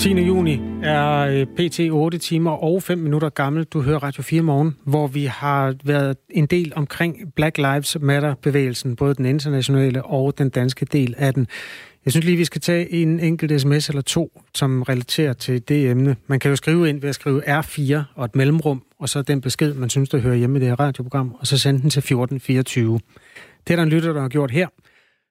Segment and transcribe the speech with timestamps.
[0.00, 0.10] 10.
[0.10, 3.64] juni er øh, PT 8 timer og 5 minutter gammel.
[3.64, 8.96] Du hører Radio 4 morgen, hvor vi har været en del omkring Black Lives Matter-bevægelsen,
[8.96, 11.46] både den internationale og den danske del af den.
[12.04, 15.90] Jeg synes lige, vi skal tage en enkelt sms eller to, som relaterer til det
[15.90, 16.16] emne.
[16.26, 19.40] Man kan jo skrive ind ved at skrive R4 og et mellemrum, og så den
[19.40, 22.00] besked, man synes, der hører hjemme i det her radioprogram, og så sende den til
[22.00, 23.00] 1424.
[23.66, 24.68] Det er der en lytter, der har gjort her.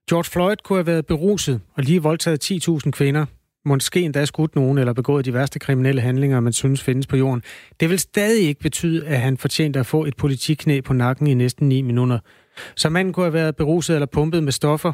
[0.10, 3.26] George Floyd kunne have været beruset og lige voldtaget 10.000 kvinder,
[3.70, 7.44] måske endda skudt nogen eller begået de værste kriminelle handlinger, man synes findes på jorden.
[7.80, 11.34] Det vil stadig ikke betyde, at han fortjente at få et politiknæ på nakken i
[11.34, 12.20] næsten 9 minutter.
[12.76, 14.94] Så manden kunne have været beruset eller pumpet med stoffer,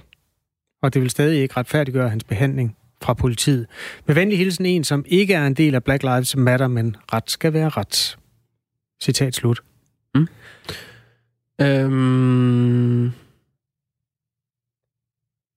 [0.82, 3.68] og det vil stadig ikke retfærdiggøre hans behandling fra politiet.
[4.08, 7.32] Med venlig hilsen en, som ikke er en del af Black Lives Matter, men ret
[7.32, 8.18] skal være ret.
[9.02, 9.62] Citat slut.
[10.16, 10.28] Mm.
[11.62, 13.12] Øhm...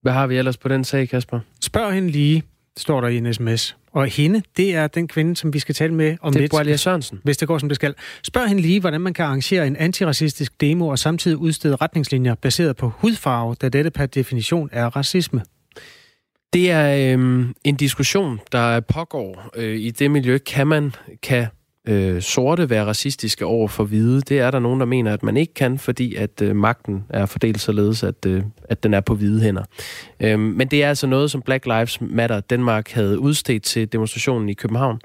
[0.01, 1.39] Hvad har vi ellers på den sag, Kasper?
[1.61, 2.43] Spørg hende lige,
[2.79, 3.75] står der i en sms.
[3.91, 6.51] Og hende, det er den kvinde, som vi skal tale med om det lidt.
[6.51, 7.19] Det er Sørensen.
[7.23, 7.95] Hvis det går, som det skal.
[8.23, 12.75] Spørg hende lige, hvordan man kan arrangere en antiracistisk demo og samtidig udstede retningslinjer baseret
[12.75, 15.41] på hudfarve, da dette per definition er racisme.
[16.53, 20.37] Det er øh, en diskussion, der pågår øh, i det miljø.
[20.37, 21.47] Kan man, kan
[21.89, 24.21] øh, sorte være racistiske over for hvide.
[24.21, 27.25] Det er der nogen, der mener, at man ikke kan, fordi at øh, magten er
[27.25, 29.63] fordelt således, at, øh, at den er på hvide hænder.
[30.19, 34.49] Øh, men det er altså noget, som Black Lives Matter Danmark havde udstedt til demonstrationen
[34.49, 34.99] i København.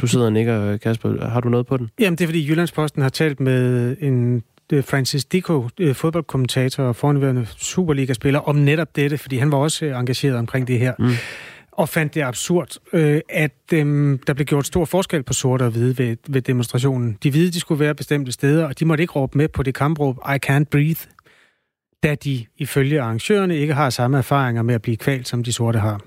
[0.00, 1.28] Du sidder og nikker, Kasper.
[1.28, 1.90] Har du noget på den?
[2.00, 6.96] Jamen, det er fordi Jyllandsposten har talt med en øh, Francis Dico, øh, fodboldkommentator og
[6.96, 10.92] fornværende Superliga-spiller, om netop dette, fordi han var også øh, engageret omkring det her.
[10.98, 11.10] Mm
[11.80, 15.70] og fandt det absurd, øh, at øh, der blev gjort stor forskel på sorte og
[15.70, 17.18] hvide ved, ved demonstrationen.
[17.22, 19.74] De hvide, de skulle være bestemte steder, og de måtte ikke råbe med på det
[19.74, 21.06] kampråb, I can't breathe,
[22.02, 25.78] da de ifølge arrangørerne ikke har samme erfaringer med at blive kvalt, som de sorte
[25.78, 26.00] har.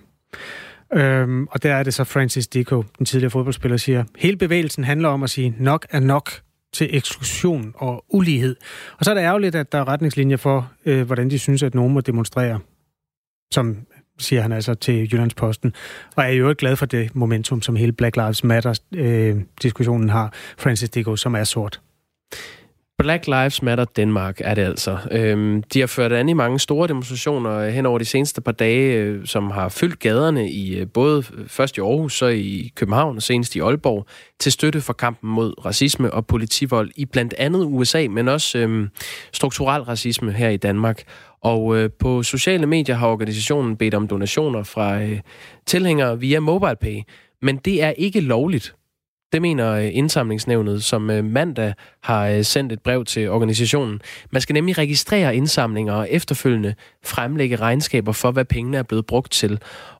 [0.93, 5.09] Øhm, og der er det så Francis Dico, den tidligere fodboldspiller, siger, hele bevægelsen handler
[5.09, 6.31] om at sige, nok er nok
[6.73, 8.55] til eksklusion og ulighed.
[8.99, 11.75] Og så er det ærgerligt, at der er retningslinjer for, øh, hvordan de synes, at
[11.75, 12.59] nogen må demonstrere,
[13.51, 13.77] som
[14.19, 15.73] siger han altså til Jyllandsposten,
[16.15, 20.33] og er jo ikke glad for det momentum, som hele Black Lives Matter-diskussionen øh, har,
[20.57, 21.79] Francis Dico, som er sort.
[22.97, 24.97] Black Lives Matter Danmark er det altså.
[25.11, 28.51] Øhm, de har ført an i mange store demonstrationer øh, hen over de seneste par
[28.51, 33.15] dage, øh, som har fyldt gaderne i øh, både først i Aarhus, så i København
[33.15, 34.05] og senest i Aalborg,
[34.39, 38.89] til støtte for kampen mod racisme og politivold i blandt andet USA, men også øhm,
[39.31, 41.03] strukturel racisme her i Danmark.
[41.43, 45.19] Og øh, på sociale medier har organisationen bedt om donationer fra øh,
[45.65, 47.01] tilhængere via MobilePay,
[47.41, 48.75] men det er ikke lovligt.
[49.33, 54.01] Det mener øh, indsamlingsnævnet, som øh, mandag har øh, sendt et brev til organisationen.
[54.31, 59.31] Man skal nemlig registrere indsamlinger og efterfølgende fremlægge regnskaber for, hvad pengene er blevet brugt
[59.31, 59.59] til.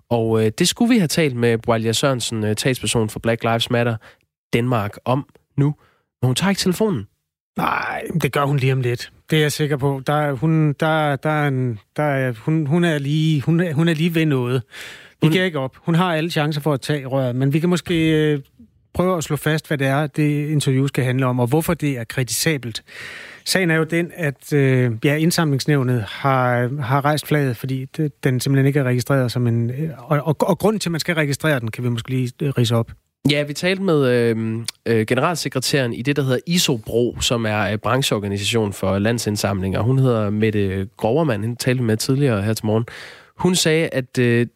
[0.09, 3.69] Og øh, det skulle vi have talt med Boalia Sørensen, øh, talsperson for Black Lives
[3.69, 3.95] Matter
[4.53, 5.25] Danmark, om
[5.57, 5.75] nu.
[6.21, 7.07] Men hun tager ikke telefonen.
[7.57, 9.11] Nej, det gør hun lige om lidt.
[9.29, 10.01] Det er jeg sikker på.
[10.07, 13.93] Der, hun, der, der er en, der er, hun, hun, er lige, hun, hun er
[13.93, 14.63] lige ved noget.
[15.21, 15.31] Vi hun...
[15.31, 15.77] giver ikke op.
[15.77, 18.39] Hun har alle chancer for at tage røret, men vi kan måske øh,
[18.93, 21.97] prøve at slå fast, hvad det er, det interview skal handle om, og hvorfor det
[21.97, 22.83] er kritisabelt.
[23.45, 28.39] Sagen er jo den, at øh, ja, indsamlingsnævnet har, har rejst flaget, fordi det, den
[28.39, 29.71] simpelthen ikke er registreret som en...
[29.97, 32.49] Og, og, og grunden til, at man skal registrere den, kan vi måske lige øh,
[32.49, 32.91] rise op.
[33.31, 37.78] Ja, vi talte med øh, øh, generalsekretæren i det, der hedder ISOBRO, som er øh,
[37.78, 39.81] brancheorganisation for landsindsamlinger.
[39.81, 42.85] Hun hedder Mette Grovermann, hun talte med tidligere her til morgen.
[43.38, 44.47] Hun sagde, at øh,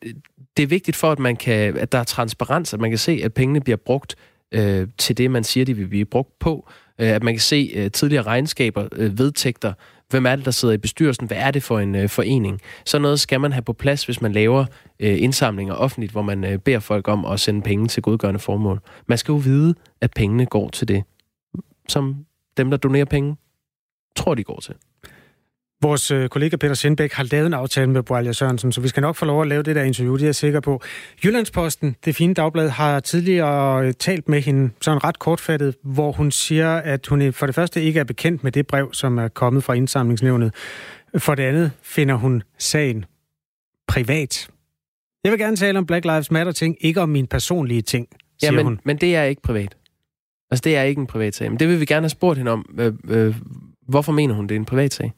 [0.57, 3.21] det er vigtigt for, at, man kan, at der er transparens, at man kan se,
[3.23, 4.15] at pengene bliver brugt
[4.51, 6.69] øh, til det, man siger, de vil blive brugt på.
[6.99, 9.73] Øh, at man kan se øh, tidligere regnskaber, øh, vedtægter,
[10.09, 11.27] Hvem er det, der sidder i bestyrelsen?
[11.27, 12.61] Hvad er det for en øh, forening?
[12.85, 14.65] Så noget skal man have på plads, hvis man laver
[14.99, 18.79] øh, indsamlinger offentligt, hvor man øh, beder folk om at sende penge til godgørende formål.
[19.07, 21.03] Man skal jo vide, at pengene går til det,
[21.87, 22.25] som
[22.57, 23.35] dem, der donerer penge,
[24.15, 24.75] tror, de går til.
[25.81, 29.01] Vores øh, kollega Peter Sindbæk har lavet en aftale med Boalia Sørensen, så vi skal
[29.01, 30.81] nok få lov at lave det der interview, det er jeg sikker på.
[31.23, 36.31] Jyllandsposten, det fine dagblad, har tidligere øh, talt med hende sådan ret kortfattet, hvor hun
[36.31, 39.63] siger, at hun for det første ikke er bekendt med det brev, som er kommet
[39.63, 40.53] fra indsamlingsnævnet.
[41.17, 43.05] For det andet finder hun sagen
[43.87, 44.49] privat.
[45.23, 48.07] Jeg vil gerne tale om Black Lives Matter ting, ikke om mine personlige ting,
[48.39, 48.79] siger ja, men, hun.
[48.83, 49.77] men det er ikke privat.
[50.51, 51.51] Altså, det er ikke en privat sag.
[51.51, 52.75] Men det vil vi gerne have spurgt hende om.
[52.79, 53.35] Øh, øh,
[53.87, 55.13] hvorfor mener hun, det er en privat sag?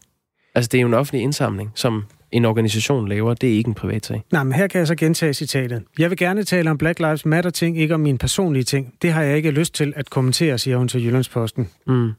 [0.55, 3.33] Altså, det er jo en offentlig indsamling, som en organisation laver.
[3.33, 4.23] Det er ikke en privat sag.
[4.31, 5.83] Nej, men her kan jeg så gentage citatet.
[5.99, 8.93] Jeg vil gerne tale om Black Lives Matter-ting, ikke om mine personlige ting.
[9.01, 11.69] Det har jeg ikke lyst til at kommentere, siger hun til Jyllandsposten.
[11.87, 12.11] Mm.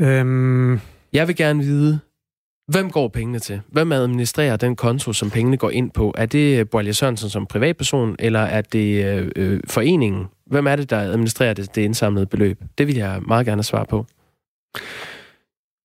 [0.00, 0.80] Øhm...
[1.12, 2.00] Jeg vil gerne vide,
[2.66, 3.60] Hvem går pengene til?
[3.68, 6.14] Hvem administrerer den konto, som pengene går ind på?
[6.16, 10.26] Er det Boalje Sørensen som privatperson, eller er det øh, øh, foreningen?
[10.46, 12.60] Hvem er det, der administrerer det, det indsamlede beløb?
[12.78, 14.06] Det vil jeg meget gerne svare på.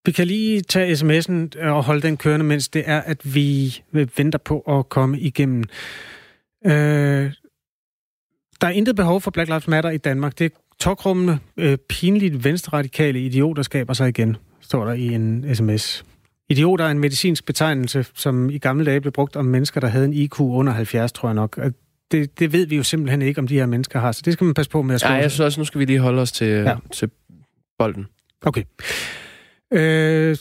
[0.07, 4.39] Vi kan lige tage sms'en og holde den kørende, mens det er, at vi venter
[4.39, 5.63] på at komme igennem.
[6.65, 6.71] Øh,
[8.61, 10.39] der er intet behov for Black Lives Matter i Danmark.
[10.39, 10.49] Det er
[10.79, 16.05] tokrummende, øh, pinligt venstreradikale idioter skaber sig igen, står der i en sms.
[16.49, 20.05] Idioter er en medicinsk betegnelse, som i gamle dage blev brugt om mennesker, der havde
[20.05, 21.59] en IQ under 70, tror jeg nok.
[22.11, 24.45] Det, det ved vi jo simpelthen ikke, om de her mennesker har, så det skal
[24.45, 25.13] man passe på med at skrive.
[25.13, 26.75] Nej, jeg synes også, nu skal vi lige holde os til, ja.
[26.93, 27.09] til
[27.79, 28.07] bolden.
[28.41, 28.63] Okay.
[29.73, 30.37] Øh,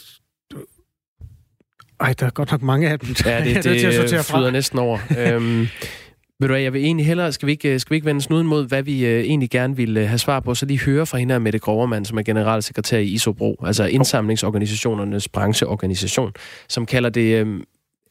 [2.00, 3.08] ej, der er godt nok mange af dem.
[3.24, 4.98] Ja, det, det, det, det flyder næsten over.
[5.18, 5.68] øhm,
[6.40, 8.46] ved du hvad, jeg vil egentlig hellere, skal vi ikke, skal vi ikke vende snuden
[8.46, 11.18] mod, hvad vi øh, egentlig gerne vil øh, have svar på, så lige høre fra
[11.18, 16.32] hende af Mette Grovermann, som er generalsekretær i ISOBRO, altså indsamlingsorganisationernes brancheorganisation,
[16.68, 17.60] som kalder det øh,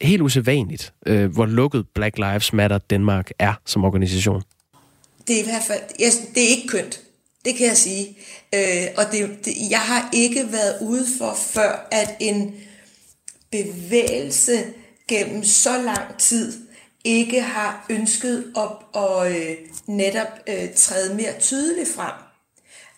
[0.02, 4.42] helt usædvanligt, øh, hvor lukket Black Lives Matter Danmark er som organisation.
[5.28, 7.02] Det er i hvert fald, jeg, det er ikke kønt.
[7.46, 8.18] Det kan jeg sige.
[8.56, 12.56] Øh, og det, det, jeg har ikke været ude for før, at en
[13.52, 14.74] bevægelse
[15.08, 16.68] gennem så lang tid
[17.04, 19.58] ikke har ønsket op at øh,
[19.88, 22.14] netop øh, træde mere tydeligt frem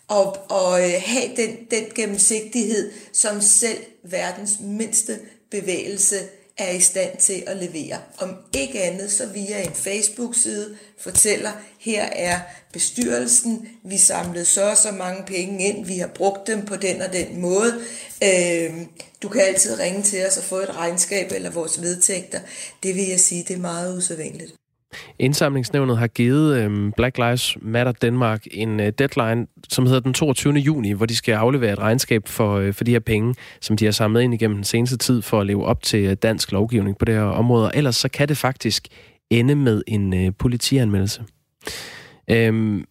[0.08, 5.18] og, og øh, have den, den gennemsigtighed, som selv verdens mindste
[5.50, 6.16] bevægelse
[6.58, 7.98] er i stand til at levere.
[8.18, 12.40] Om ikke andet, så via en Facebook-side fortæller, her er
[12.72, 17.02] bestyrelsen, vi samlede så og så mange penge ind, vi har brugt dem på den
[17.02, 17.80] og den måde.
[18.24, 18.72] Øh,
[19.22, 22.40] du kan altid ringe til os og få et regnskab eller vores vedtægter.
[22.82, 24.54] Det vil jeg sige, det er meget usædvanligt.
[25.18, 30.54] Indsamlingsnævnet har givet øh, Black Lives Matter Danmark en øh, deadline, som hedder den 22.
[30.54, 33.84] juni, hvor de skal aflevere et regnskab for, øh, for de her penge, som de
[33.84, 36.98] har samlet ind igennem den seneste tid for at leve op til øh, dansk lovgivning
[36.98, 37.70] på det her område.
[37.74, 38.88] Ellers så kan det faktisk
[39.30, 41.22] ende med en øh, politianmeldelse.
[42.30, 42.82] Øh,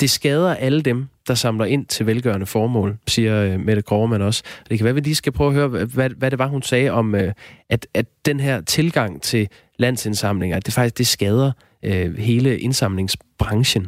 [0.00, 4.42] det skader alle dem, der samler ind til velgørende formål, siger øh, Mette Grovermann også.
[4.70, 6.62] Det kan være, at vi lige skal prøve at høre, hvad, hvad det var, hun
[6.62, 7.32] sagde om, øh,
[7.68, 9.48] at, at den her tilgang til
[9.78, 11.52] landsindsamlinger, at det faktisk det skader
[11.82, 13.86] øh, hele indsamlingsbranchen.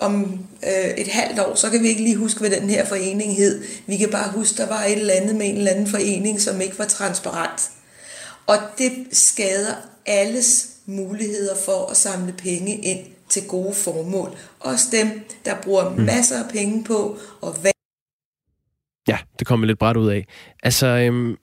[0.00, 3.36] Om øh, et halvt år, så kan vi ikke lige huske, hvad den her forening
[3.36, 3.64] hed.
[3.86, 6.60] Vi kan bare huske, der var et eller andet med en eller anden forening, som
[6.60, 7.70] ikke var transparent.
[8.46, 9.74] Og det skader
[10.06, 14.30] alles muligheder for at samle penge ind til gode formål.
[14.60, 16.02] Også dem, der bruger mm.
[16.02, 17.72] masser af penge på at
[19.08, 20.26] Ja, det kommer lidt bræt ud af.
[20.62, 21.36] Altså, øhm,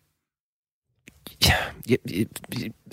[1.47, 1.55] ja,
[1.89, 2.23] ja, ja,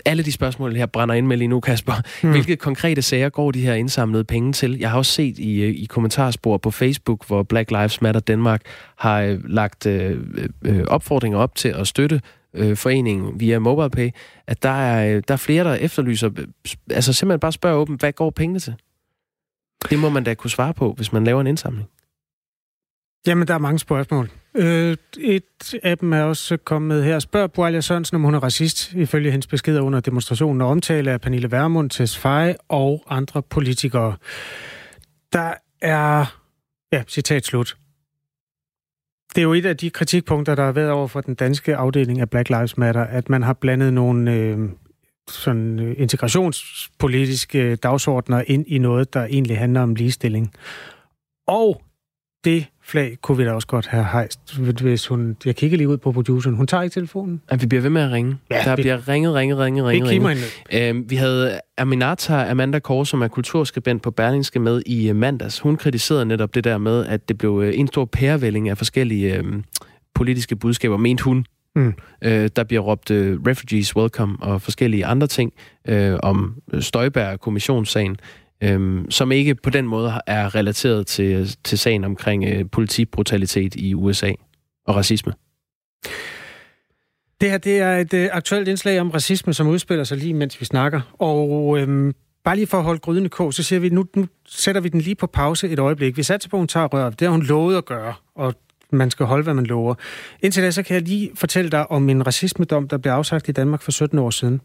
[0.07, 1.93] alle de spørgsmål her brænder ind med lige nu, Kasper.
[2.23, 2.31] Mm.
[2.31, 4.79] Hvilke konkrete sager går de her indsamlede penge til?
[4.79, 8.61] Jeg har også set i, øh, i kommentarspor på Facebook, hvor Black Lives Matter Danmark
[8.97, 10.21] har øh, lagt øh,
[10.65, 12.21] øh, opfordringer op til at støtte
[12.55, 14.11] øh, foreningen via MobilePay,
[14.47, 16.31] at der er, øh, der er flere, der efterlyser,
[16.91, 18.75] altså simpelthen bare spørger åbent, hvad går pengene til?
[19.91, 21.89] Det må man da kunne svare på, hvis man laver en indsamling.
[23.27, 24.31] Jamen, der er mange spørgsmål.
[24.55, 27.19] Øh, et af dem er også kommet her.
[27.19, 31.21] Spørg Boalia Sørensen, om hun er racist, ifølge hendes beskeder under demonstrationen og omtale af
[31.21, 32.25] Pernille Vermund, Tess
[32.69, 34.17] og andre politikere.
[35.33, 36.37] Der er...
[36.93, 37.77] Ja, citat slut.
[39.35, 42.21] Det er jo et af de kritikpunkter, der har været over for den danske afdeling
[42.21, 44.59] af Black Lives Matter, at man har blandet nogle øh,
[45.29, 50.53] sådan øh, integrationspolitiske øh, dagsordner ind i noget, der egentlig handler om ligestilling.
[51.47, 51.83] Og
[52.45, 55.37] det flag kunne vi da også godt have hejst, hvis hun...
[55.45, 56.57] Jeg kigger lige ud på produceren.
[56.57, 57.43] Hun tager ikke telefonen.
[57.51, 58.37] Ja, vi bliver ved med at ringe.
[58.51, 60.11] Ja, der vi, bliver ringet, ringet, ringet, ringet.
[60.11, 60.63] ringet.
[60.73, 65.61] Øhm, vi havde Aminata Amanda Kåre, som er kulturskribent på Berlingske med i uh, mandags.
[65.61, 69.41] Hun kritiserede netop det der med, at det blev uh, en stor pærevælling af forskellige
[69.41, 69.63] uh,
[70.15, 71.47] politiske budskaber, ment hun.
[71.77, 71.95] Mm.
[72.23, 75.53] Øh, der bliver råbt uh, refugees welcome og forskellige andre ting
[75.89, 78.17] øh, om Støjberg-kommissionssagen,
[78.61, 83.95] øh, som ikke på den måde er relateret til, til sagen omkring øh, politibrutalitet i
[83.95, 84.33] USA
[84.87, 85.33] og racisme.
[87.41, 90.61] Det her det er et øh, aktuelt indslag om racisme, som udspiller sig lige mens
[90.61, 91.01] vi snakker.
[91.19, 94.81] Og øhm, bare lige for at holde grydende kog, så siger vi, nu, nu sætter
[94.81, 96.17] vi den lige på pause et øjeblik.
[96.17, 97.11] Vi satte på, at hun tager rør.
[97.11, 98.55] Det har hun lovet at gøre, og
[98.91, 99.95] man skal holde, hvad man lover.
[100.43, 103.53] Indtil da, så kan jeg lige fortælle dig om en racismedom, der blev afsagt i
[103.53, 104.61] Danmark for 17 år siden.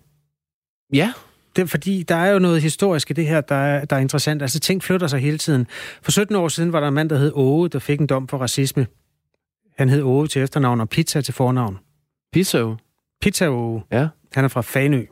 [0.93, 1.13] Ja.
[1.55, 4.41] Det fordi, der er jo noget historisk i det her, der er, der er interessant.
[4.41, 5.67] Altså, ting flytter sig hele tiden.
[6.01, 8.27] For 17 år siden var der en mand, der hed Åge, der fik en dom
[8.27, 8.87] for racisme.
[9.77, 11.79] Han hed Åge til efternavn og Pizza til fornavn.
[12.33, 12.75] Pizza
[13.21, 13.83] Pizza Åge.
[13.91, 14.07] Ja.
[14.33, 15.05] Han er fra Fanø.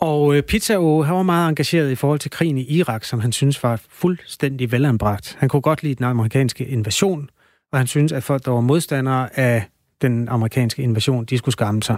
[0.00, 3.20] Og øh, Pizza Åge, han var meget engageret i forhold til krigen i Irak, som
[3.20, 5.36] han synes var fuldstændig velanbragt.
[5.38, 7.30] Han kunne godt lide den amerikanske invasion,
[7.72, 9.64] og han synes, at folk, der var modstandere af
[10.02, 11.96] den amerikanske invasion, de skulle skamme sig.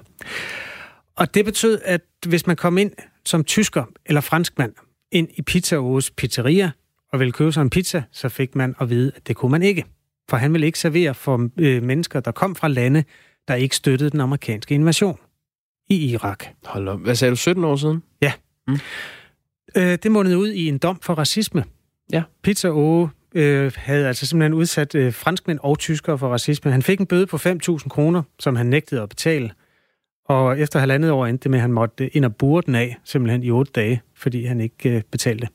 [1.16, 2.92] Og det betød, at hvis man kom ind
[3.28, 4.72] som tysker eller franskmand
[5.12, 6.70] ind i Pizzaos pizzeria
[7.12, 9.62] og ville købe sig en pizza, så fik man at vide, at det kunne man
[9.62, 9.84] ikke.
[10.30, 13.04] For han ville ikke servere for øh, mennesker, der kom fra lande,
[13.48, 15.18] der ikke støttede den amerikanske invasion
[15.88, 16.44] i Irak.
[16.64, 17.00] Hold op.
[17.00, 18.02] Hvad sagde du, 17 år siden?
[18.22, 18.32] Ja.
[18.68, 18.78] Mm.
[19.76, 21.64] Øh, det mundede ud i en dom for racisme.
[22.12, 22.22] Ja.
[22.42, 26.70] Pizza O øh, havde altså simpelthen udsat øh, franskmænd og tyskere for racisme.
[26.70, 29.52] Han fik en bøde på 5.000 kroner, som han nægtede at betale.
[30.28, 32.96] Og efter halvandet år endte det med, at han måtte ind og bure den af,
[33.04, 35.48] simpelthen i otte dage, fordi han ikke øh, betalte.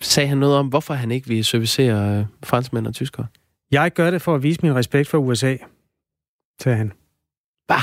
[0.00, 3.26] Sagde han noget om, hvorfor han ikke vil servicere øh, franskmænd og tyskere?
[3.70, 5.56] Jeg gør det for at vise min respekt for USA,
[6.62, 6.92] sagde han.
[7.66, 7.76] Hvad?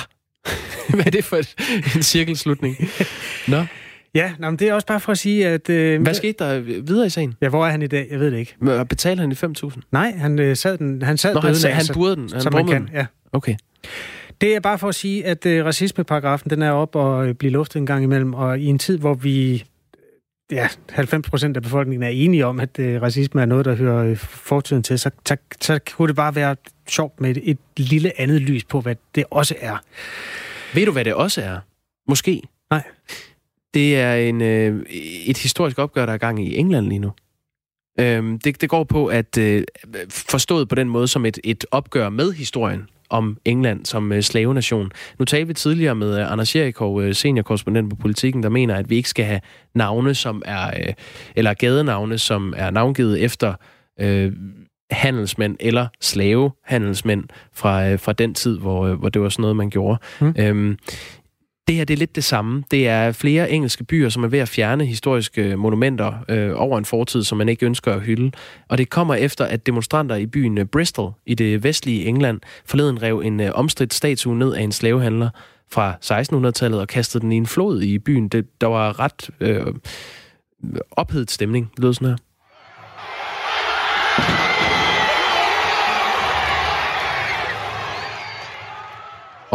[0.96, 1.56] Hvad er det for et,
[1.96, 2.76] en cirkelslutning?
[3.48, 3.66] Nå.
[4.16, 5.70] Ja, nå, men det er også bare for at sige, at...
[5.70, 7.34] Øh, Hvad skete der videre i sagen?
[7.42, 8.08] Ja, hvor er han i dag?
[8.12, 8.56] Jeg ved det ikke.
[8.60, 9.80] Men Betalte han i 5.000?
[9.92, 11.02] Nej, han øh, sad den.
[11.02, 12.30] Han sad Nå, han, bøden af, han så- burde den.
[12.32, 12.82] Han som man kan.
[12.82, 12.90] den.
[12.94, 13.06] Ja.
[13.34, 13.56] Okay.
[14.42, 17.52] Det er bare for at sige, at øh, racismeparagrafen, den er op og øh, bliver
[17.52, 19.64] luftet en gang imellem, og i en tid, hvor vi
[20.52, 24.06] ja, 90 procent af befolkningen er enige om, at øh, racisme er noget, der hører
[24.06, 26.56] øh, fortiden til, så, så, så kunne det bare være
[26.88, 29.78] sjovt med et, et lille andet lys på, hvad det også er.
[30.74, 31.60] Ved du, hvad det også er?
[32.08, 32.42] Måske.
[32.70, 32.84] Nej.
[33.74, 34.86] Det er en, øh,
[35.26, 37.12] et historisk opgør, der er gang i England lige nu.
[38.00, 39.64] Øhm, det, det går på at øh,
[40.10, 44.92] forstået på den måde som et, et opgør med historien om England som øh, slavenation.
[45.20, 48.90] Nu talte vi tidligere med øh, Anders Jerichov, øh, seniorkorrespondent på Politikken, der mener, at
[48.90, 49.42] vi ikke skal have
[49.76, 50.94] navne, som er, øh,
[51.36, 53.54] eller gadenavne, som er navngivet efter
[54.00, 54.32] øh,
[54.92, 59.56] handelsmænd eller slavehandelsmænd fra, øh, fra den tid, hvor, øh, hvor det var sådan noget,
[59.56, 59.98] man gjorde.
[60.22, 60.36] Mm.
[60.40, 60.78] Øhm,
[61.68, 62.64] det her det er lidt det samme.
[62.72, 66.86] Det er flere engelske byer, som er ved at fjerne historiske monumenter øh, over en
[66.86, 68.32] fortid, som man ikke ønsker at hylde.
[68.68, 73.02] Og det kommer efter, at demonstranter i byen øh, Bristol i det vestlige England forleden
[73.02, 75.30] rev en øh, omstridt statue ned af en slavehandler
[75.72, 78.28] fra 1600-tallet og kastede den i en flod i byen.
[78.28, 79.74] Det, der var ret øh,
[80.92, 82.18] ophedet stemning, lød sådan her.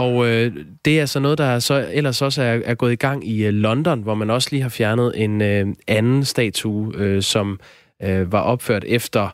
[0.01, 3.29] Og øh, det er altså noget, der så ellers også er, er gået i gang
[3.29, 7.61] i øh, London, hvor man også lige har fjernet en øh, anden statue, øh, som
[8.03, 9.29] øh, var opført efter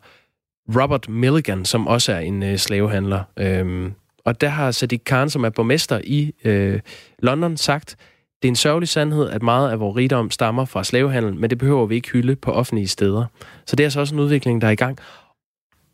[0.81, 3.23] Robert Milligan, som også er en øh, slavehandler.
[3.37, 3.91] Øh,
[4.25, 6.81] og der har Sadiq Khan, som er borgmester i øh,
[7.19, 7.97] London, sagt,
[8.43, 11.59] det er en sørgelig sandhed, at meget af vores rigdom stammer fra slavehandel, men det
[11.59, 13.25] behøver vi ikke hylde på offentlige steder.
[13.67, 14.99] Så det er altså også en udvikling, der er i gang.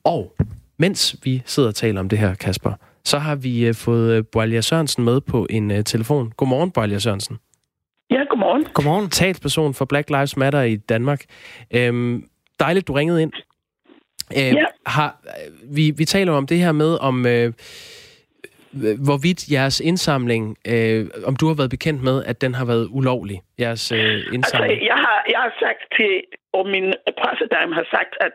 [0.05, 0.35] Og
[0.79, 2.73] mens vi sidder og taler om det her, Kasper,
[3.05, 6.31] så har vi øh, fået øh, Boalia Sørensen med på en øh, telefon.
[6.37, 7.39] Godmorgen, Boalia Sørensen.
[8.11, 8.65] Ja, godmorgen.
[8.75, 9.11] Godmorgen.
[9.11, 11.25] Talsperson for Black Lives Matter i Danmark.
[11.75, 12.25] Øhm,
[12.61, 13.33] dejligt, du ringede ind.
[14.37, 14.65] Øh, Ja.
[14.87, 15.17] har,
[15.75, 17.53] vi, vi taler om det her med, om øh,
[19.07, 23.43] hvorvidt jeres indsamling, øh, om du har været bekendt med, at den har været ulovlig,
[23.59, 24.83] jeres øh, Altså, indsamling.
[24.87, 28.35] jeg har, jeg har sagt til, og min pressedame har sagt, at,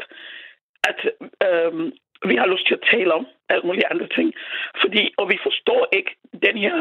[0.89, 0.99] at
[1.47, 1.91] øhm,
[2.25, 4.33] vi har lyst til at tale om alle mulige andre ting.
[4.81, 6.11] Fordi, og vi forstår ikke
[6.45, 6.77] den her,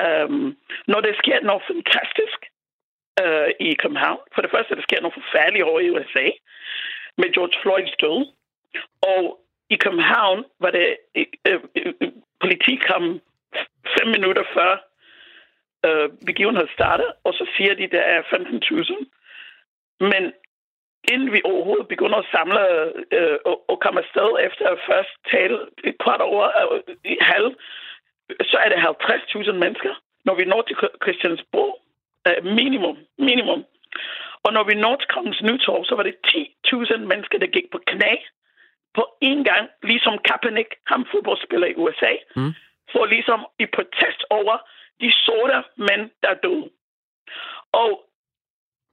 [0.00, 2.38] øhm, når der sker noget fantastisk
[3.22, 4.20] øh, i København.
[4.34, 6.26] For det første, der sker noget forfærdeligt over i USA
[7.20, 8.26] med George Floyds død.
[9.02, 9.40] Og
[9.70, 13.20] i København var det øh, øh, øh, politi kom
[13.96, 14.72] fem minutter før
[15.86, 19.04] øh, begivenheden startede, og så siger de, der er 15.000.
[20.00, 20.32] Men
[21.12, 22.60] inden vi overhovedet begynder at samle
[23.16, 27.50] øh, og, og komme afsted efter at først tale et kvart over øh, i halv,
[28.50, 29.94] så er det 50.000 mennesker.
[30.24, 31.72] Når vi når til Christiansborg,
[32.28, 33.64] øh, minimum, minimum.
[34.42, 37.80] Og når vi når til Kongens Nytorv, så var det 10.000 mennesker, der gik på
[37.86, 38.14] knæ
[38.94, 42.52] på en gang, ligesom Kaepernick, ham fodboldspiller i USA, Mm.
[42.92, 44.56] for ligesom i protest over
[45.00, 46.68] de sorte mænd, der er døde.
[47.72, 47.90] Og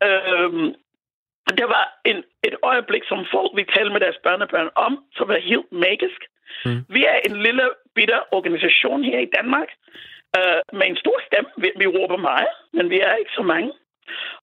[0.03, 0.75] øhm,
[1.53, 5.37] der var en, et øjeblik, som folk vi talte med deres børnebørn om, som var
[5.37, 6.19] helt magisk.
[6.65, 6.85] Mm.
[6.89, 9.69] Vi er en lille, bitte organisation her i Danmark,
[10.37, 11.49] øh, med en stor stemme.
[11.57, 13.71] Vi, vi råber meget, men vi er ikke så mange.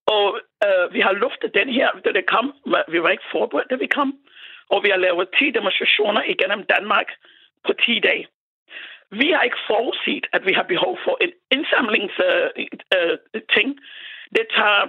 [0.07, 2.47] Og øh, vi har luftet den her, da det kom.
[2.89, 4.19] Vi var ikke forberedt, da vi kom.
[4.69, 7.09] Og vi har lavet 10 demonstrationer igennem Danmark
[7.67, 8.27] på 10 dage.
[9.11, 12.71] Vi har ikke forudset, at vi har behov for en indsamlingsting.
[12.97, 13.69] Øh, øh, ting.
[14.37, 14.83] det tager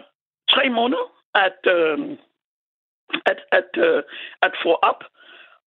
[0.50, 1.97] tre måneder at, øh,
[3.25, 4.03] at, at, øh,
[4.41, 5.03] at få op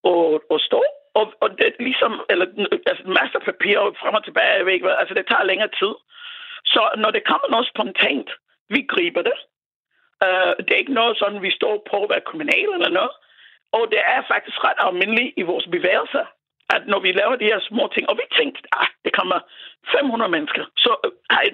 [0.02, 0.82] og, og stå.
[1.14, 2.46] Og, og det er ligesom, eller
[2.86, 5.72] altså en masse papir frem og tilbage, jeg ved ikke hvad, altså det tager længere
[5.80, 5.94] tid.
[6.64, 8.28] Så når det kommer noget spontant,
[8.68, 9.38] vi griber det.
[10.26, 13.14] Uh, det er ikke noget sådan, vi står på at være kommunal eller noget.
[13.72, 16.26] Og det er faktisk ret almindeligt i vores bevægelser,
[16.74, 19.38] at når vi laver de her små ting, og vi tænkte, ah, det kommer
[19.92, 20.92] 500 mennesker, så,
[21.30, 21.44] ej,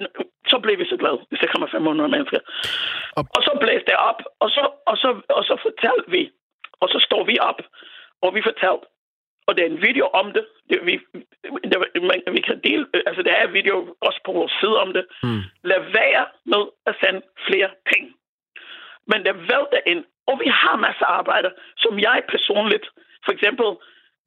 [0.46, 2.40] så blev vi så glade, hvis der kommer 500 mennesker.
[3.18, 6.30] Og, og så blæste det op, og så, og, så, og så fortalte vi,
[6.80, 7.60] og så står vi op,
[8.22, 8.86] og vi fortalte,
[9.46, 10.44] og der er en video om det.
[10.70, 10.94] det vi,
[11.70, 11.76] det,
[12.10, 15.04] man, vi kan dele, altså der er video også på vores side om det.
[15.22, 15.42] Mm.
[15.64, 18.12] Lad være med at sende flere penge.
[19.06, 22.86] Men der vælter ind, og vi har masser af arbejde, som jeg personligt,
[23.24, 23.66] for eksempel,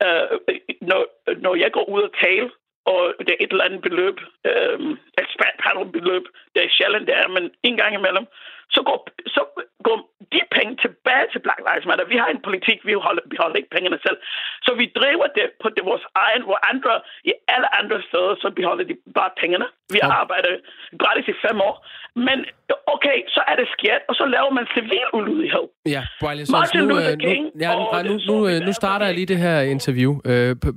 [0.03, 1.01] øh, når,
[1.45, 2.49] når jeg går ud og taler,
[2.85, 4.17] og det er et eller andet beløb,
[4.49, 4.79] øh,
[5.21, 6.23] et beløb,
[6.55, 8.25] det er sjældent, det er, men en gang imellem,
[8.69, 9.41] så går, så
[9.83, 9.99] går
[10.35, 12.05] de penge tilbage til Black Lives Matter.
[12.13, 14.17] Vi har en politik, vi holder, vi holder ikke pengene selv.
[14.65, 16.93] Så vi driver det på det, vores egen, hvor andre
[17.31, 19.67] i alle andre steder, så beholder de bare pengene.
[19.93, 20.55] Vi har arbejdet
[21.01, 21.75] gratis i fem år.
[22.27, 22.37] Men
[22.95, 25.65] okay, så er det skidt, og så laver man civil ulydighed.
[25.95, 27.71] Ja, Wiley Martin nu, Luther King nu, ja,
[28.03, 30.11] nu, nu, nu, nu starter jeg lige det her interview.
[30.29, 30.69] Øh, på,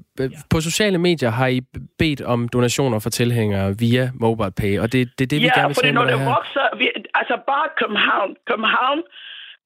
[0.53, 1.61] på sociale medier har I
[1.99, 5.69] bedt om donationer for tilhængere via MobilePay, og det, det er det, vi ja, gerne
[5.69, 6.87] vil tale med når det vokser, vi,
[7.21, 9.01] altså bare København, København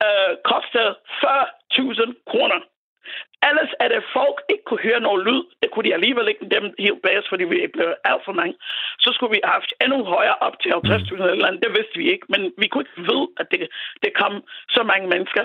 [0.05, 0.87] øh, koster
[1.25, 2.61] 40.000 kroner.
[3.49, 5.43] Ellers er det folk ikke kunne høre noget lyd.
[5.63, 8.55] Det kunne de alligevel ikke dem helt bag fordi vi blev alt for mange.
[9.05, 11.23] Så skulle vi have haft endnu højere op til 50.000 mm.
[11.23, 11.63] eller andet.
[11.67, 13.61] Det vidste vi ikke, men vi kunne ikke vide, at det,
[14.03, 14.33] det kom
[14.77, 15.45] så mange mennesker.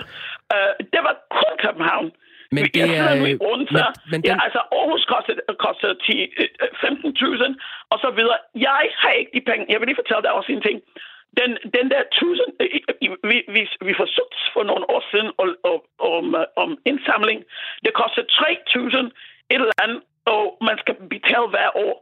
[0.54, 2.08] Uh, det var kun København.
[2.56, 3.10] Men det er...
[3.48, 4.30] Rundt, men, men den...
[4.30, 6.26] ja, altså Aarhus kostede, kostede 10,
[6.84, 8.38] 15.000 og så videre.
[8.68, 9.62] Jeg har ikke de penge.
[9.68, 10.78] Jeg vil lige fortælle dig også en ting
[11.36, 15.48] den, den der tusind, øh, øh, vi, vi, vi forsøgte for nogle år siden om,
[16.12, 16.24] om,
[16.62, 17.38] om indsamling.
[17.84, 19.10] Det koster 3.000
[19.50, 20.00] et eller andet,
[20.34, 21.94] og man skal betale hver år.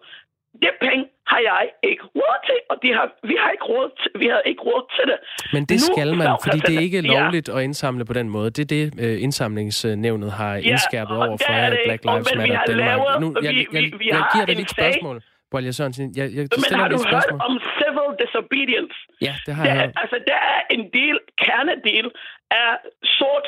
[0.65, 4.11] Det penge har jeg ikke råd til, og de har, vi har ikke råd til,
[4.23, 5.19] vi har ikke råd til det.
[5.53, 7.57] Men det nu, skal man, fordi det er ikke lovligt ja.
[7.57, 8.51] at indsamle på den måde.
[8.51, 11.55] Det er det, uh, indsamlingsnævnet har ja, indskærpet over for
[11.87, 13.21] Black Lives Matter Danmark.
[13.21, 15.23] Nu, jeg, jeg, jeg, jeg, giver dig lidt spørgsmål.
[15.51, 18.99] Bolje Sørensen, jeg, jeg Men har du hørt om civil disobedience?
[19.27, 22.11] Ja, det har der, jeg Altså, der er en del, kernedel
[22.51, 22.71] af
[23.19, 23.47] sort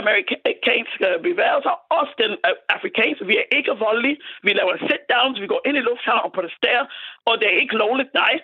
[0.00, 2.32] amerikanske bevægelser, også den
[2.76, 3.26] afrikanske.
[3.30, 4.18] Vi er ikke voldelige.
[4.42, 6.84] Vi laver sit-downs, vi går ind i lufthavnen og protesterer,
[7.28, 8.34] og det er ikke lovligt, nej.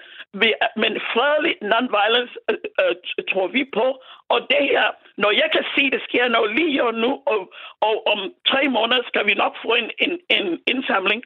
[0.41, 0.49] Vi,
[0.83, 2.95] men fredelig non-violence øh, øh,
[3.31, 3.87] tror vi på.
[4.33, 4.87] Og det her,
[5.23, 7.41] når jeg kan se, det sker noget lige nu, og,
[7.89, 11.21] og om tre måneder skal vi nok få en, en, en indsamling,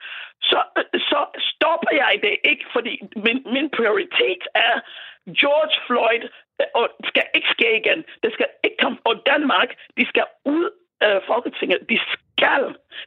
[0.50, 0.60] så,
[1.10, 2.94] så stopper jeg det ikke, fordi
[3.26, 4.74] min, min prioritet er
[5.40, 6.24] George Floyd
[6.78, 7.98] og det skal ikke ske igen.
[8.24, 8.98] Det skal ikke komme.
[9.04, 10.66] Og Danmark, de skal ud
[11.00, 11.78] af Folketinget.
[11.92, 12.64] De skal.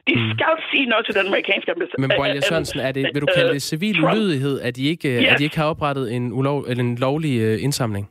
[0.08, 0.30] De mm.
[0.34, 2.00] skal sige noget til den amerikanske ambassade.
[2.02, 5.32] Men Boyle Sørensen, er det, vil du kalde det civil ulydighed, at de ikke, yes.
[5.32, 8.10] at de ikke har oprettet en, ulov, eller en lovlig uh, indsamling?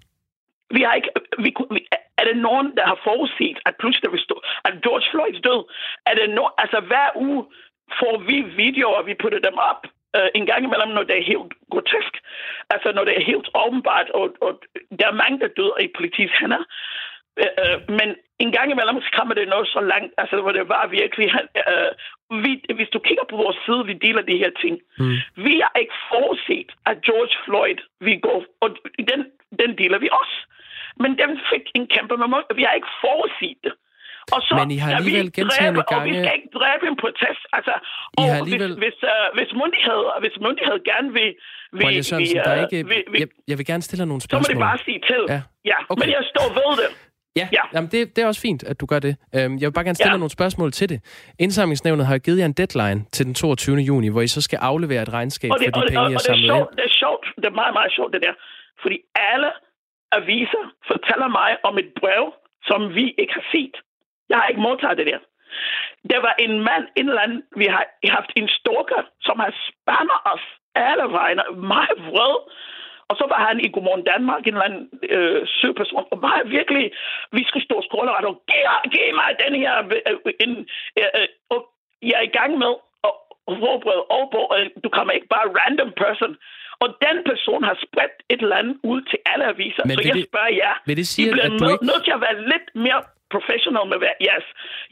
[0.72, 1.10] Vi har ikke...
[1.40, 1.85] Vi, vi,
[2.18, 5.62] er det nogen, der har forudset, at pludselig vil stå, at George Floyds død,
[6.06, 7.46] er det no, altså hver uge
[8.00, 9.82] får vi videoer, vi putter dem op,
[10.16, 12.14] øh, en gang imellem, når det er helt grotesk.
[12.74, 14.52] Altså, når det er helt åbenbart, og, og
[15.00, 16.64] der er mange, der dør i politis hænder.
[17.42, 18.08] Øh, øh, men
[18.40, 21.28] en gang imellem så kommer det noget så langt, altså hvor det var virkelig...
[21.72, 21.92] Øh,
[22.44, 24.76] vi, hvis du kigger på vores side, vi deler de her ting.
[25.00, 25.18] Mm.
[25.46, 28.70] Vi har ikke forudset, at George Floyd vi går, og
[29.12, 29.22] den,
[29.60, 30.38] den deler vi også.
[31.04, 32.46] Men den fik en kæmpe moment.
[32.60, 33.74] Vi har ikke forudset det.
[34.36, 36.02] Og så, Men I har alligevel gentagende gange...
[36.02, 37.44] Og vi skal ikke dræbe en protest.
[37.58, 37.74] Altså,
[38.22, 38.72] I og alligevel...
[38.84, 41.30] hvis, hvis, uh, hvis, myndigheder, hvis myndigheder gerne vil...
[41.78, 42.80] vil, vil, Sørensen, der er ikke...
[42.92, 44.46] vil, vil, jeg, jeg vil gerne stille nogle spørgsmål.
[44.46, 45.22] Så må det bare sige til.
[45.34, 46.00] Ja, ja okay.
[46.02, 46.90] men jeg står ved det.
[47.40, 47.64] Ja, ja.
[47.74, 49.14] Jamen det, det er også fint, at du gør det.
[49.36, 50.24] Øhm, jeg vil bare gerne stille ja.
[50.24, 51.00] nogle spørgsmål til det.
[51.40, 53.78] Indsamlingsnævnet har givet jer en deadline til den 22.
[53.78, 56.20] juni, hvor I så skal aflevere et regnskab og det, for de penge, I har
[56.30, 56.68] samlet ind.
[56.80, 57.26] Det er sjovt.
[57.42, 58.34] Det er meget, meget sjovt, det der.
[58.82, 58.98] Fordi
[59.34, 59.50] alle
[60.20, 62.34] aviser fortæller mig om et brev,
[62.70, 63.76] som vi ikke har set.
[64.30, 65.20] Jeg har ikke modtaget det der.
[66.12, 67.84] Der var en mand, en eller anden, vi har
[68.18, 72.36] haft en stalker, som har spammet os alle vegne, meget vred.
[73.10, 76.92] Og så var han i Godmorgen Danmark, en eller anden øh, søgperson, og var virkelig,
[77.32, 79.74] vi skulle stå og skråle og giv, giv mig den her,
[80.08, 80.52] øh, en,
[81.00, 81.60] øh, øh, og
[82.02, 82.74] jeg er i gang med
[83.08, 83.14] at
[83.62, 86.38] forberede over, øh, du kommer ikke bare random person,
[86.84, 89.84] og den person har spredt et eller andet ud til alle aviser.
[89.90, 91.86] Men så jeg det, spørger jer, vil det sige, I bliver at du nødt, ikke...
[91.92, 93.02] nødt til at være lidt mere
[93.36, 93.98] professional med
[94.30, 94.46] yes,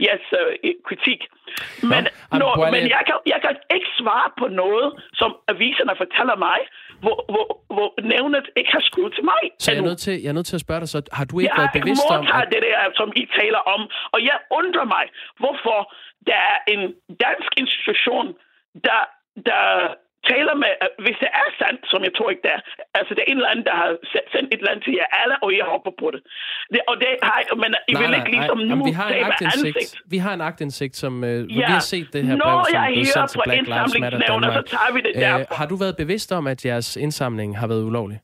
[0.08, 1.20] yes, uh, kritik.
[1.92, 4.88] Men, no, no, men jeg, kan, jeg kan ikke svare på noget,
[5.20, 6.60] som aviserne fortæller mig,
[7.04, 9.44] hvor, hvor, hvor nævnet ikke har skrevet til mig.
[9.60, 11.36] Så jeg er, nødt til, jeg er nødt til at spørge dig, så har du
[11.40, 12.22] ikke jeg været bevidst om...
[12.32, 13.82] Jeg det der, som I taler om,
[14.14, 15.06] og jeg undrer mig,
[15.42, 15.80] hvorfor
[16.30, 16.82] der er en
[17.26, 18.26] dansk institution,
[18.88, 19.02] der,
[19.50, 19.64] der
[20.32, 20.72] taler med,
[21.06, 22.62] hvis det er sandt, som jeg tror ikke det er,
[23.00, 23.90] altså det er en eller anden, der har
[24.34, 26.22] sendt et eller andet til jer alle, og jeg hopper på det.
[26.74, 29.24] det og det har jeg, men I vil ikke ligesom nej, nu vi har en
[29.32, 29.92] aktindsigt.
[30.14, 31.40] Vi har en aktindsigt, som uh, ja.
[31.46, 34.54] vi har set det her brev, som blev sendt til Black Lives Matter Danmark.
[34.60, 37.84] Så tager vi det uh, Har du været bevidst om, at jeres indsamling har været
[37.90, 38.20] ulovlig?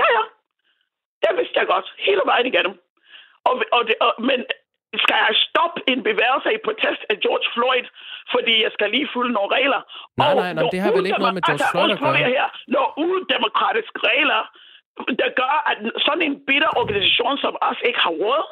[0.00, 0.22] Ja, ja.
[1.22, 1.86] Det vidste jeg godt.
[2.08, 2.74] Hele vejen igennem.
[3.48, 4.40] Og, og det, og, men
[5.04, 7.86] skal jeg stoppe en bevægelse i protest af George Floyd,
[8.34, 9.80] fordi jeg skal lige fulde nogle regler?
[10.22, 12.30] Nej, nej, nej, det har vel ikke noget med George altså, Floyd at gøre.
[12.34, 14.40] Her, når udemokratiske regler,
[15.20, 18.44] der gør, at sådan en bitter organisation som os ikke har råd,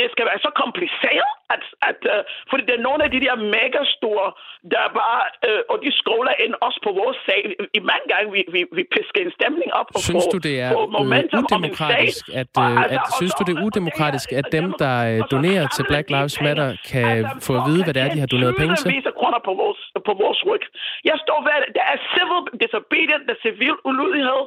[0.00, 3.34] det skal være så kompliceret, at, at uh, fordi det er nogle af de der
[3.58, 4.28] mega store,
[4.72, 7.42] der bare, uh, og de skråler ind også på vores sag.
[7.78, 10.56] I mange gange, vi, vi, vi pisker en stemning op og synes får, du, det
[10.66, 14.96] er momentum udemokratisk, at, uh, altså, at, synes du, det er udemokratisk, at dem, der
[15.34, 18.30] donerer til Black Lives Matter, kan altså, få at vide, hvad det er, de har
[18.34, 18.90] doneret penge til?
[19.20, 20.64] kroner på vores, på vores ryg.
[21.10, 24.42] Jeg står ved, der er civil disobedience, der er civil ulydighed,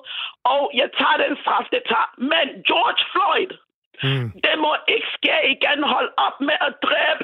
[0.55, 2.09] og jeg tager den straf, det tager.
[2.31, 3.51] Men George Floyd,
[4.03, 4.27] Mm.
[4.45, 5.79] Det må ikke ske igen.
[5.93, 7.23] Hold op med at dræbe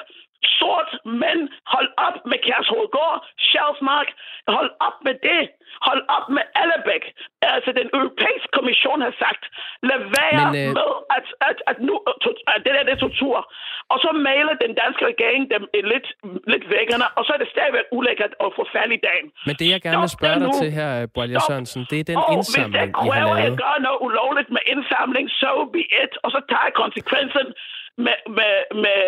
[0.59, 0.89] sort
[1.21, 1.41] mænd.
[1.73, 4.09] Hold op med Kærshovedgård, Sjælsmark.
[4.57, 5.41] Hold op med det.
[5.87, 7.03] Hold op med Allebæk.
[7.41, 9.43] Altså, den europæiske kommission har sagt,
[9.89, 10.69] lad være Men, øh...
[10.79, 11.93] med at, at, at, nu,
[12.53, 13.37] at det der det er tortur.
[13.93, 16.07] Og så maler den danske regering dem lidt,
[16.53, 19.27] lidt vækkerne, og så er det stadigvæk ulækkert at få færdig dagen.
[19.47, 22.33] Men det, jeg gerne vil spørge dig til her, Boalja Sørensen, det er den og
[22.33, 23.35] indsamling, I har lavet.
[23.35, 27.47] hvis jeg gør noget ulovligt med indsamling, so be it, og så tager konsekvensen
[28.05, 28.99] med, med, med,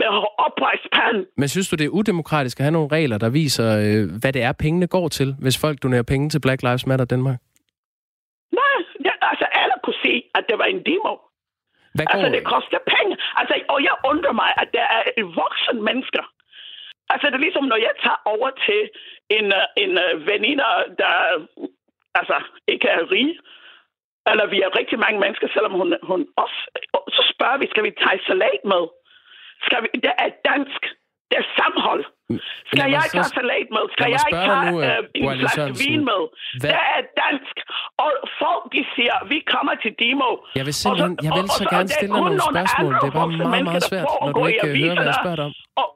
[0.00, 0.08] med
[0.46, 1.26] oprejst pand.
[1.40, 4.42] Men synes du, det er udemokratisk at have nogle regler, der viser, øh, hvad det
[4.42, 7.38] er, pengene går til, hvis folk donerer penge til Black Lives Matter Danmark?
[8.60, 11.14] Nej, ja, altså alle kunne se, at det var en demo.
[11.94, 12.12] Hvad går...
[12.12, 13.14] Altså, det koster penge.
[13.38, 15.02] Altså, og jeg undrer mig, at der er
[15.42, 16.24] voksen mennesker.
[17.12, 18.80] Altså, det er ligesom, når jeg tager over til
[19.38, 20.64] en, øh, en uh, veninde,
[21.00, 21.12] der
[22.20, 22.36] altså,
[22.72, 23.30] ikke er rig,
[24.30, 26.58] eller vi er rigtig mange mennesker, selvom hun, hun også...
[27.16, 28.82] Så spørger vi, skal vi tage salat med?
[29.66, 30.82] Skal vi, det er dansk.
[31.30, 32.02] Det er sammenhold.
[32.70, 33.84] Skal jeg tage salat med?
[33.94, 36.22] Skal jeg, jeg tage nu, uh, en flaske vin med?
[36.60, 36.70] Hvad?
[36.72, 37.56] Det er dansk.
[38.04, 38.10] Og
[38.42, 40.30] folk, de siger, vi kommer til Demo.
[40.58, 42.92] Jeg vil, simpelthen, jeg vil så gerne stille dig nogle spørgsmål.
[43.02, 45.52] Det er bare meget, meget svært, når du ikke hører, hvad jeg spørger om.
[45.80, 45.88] Og,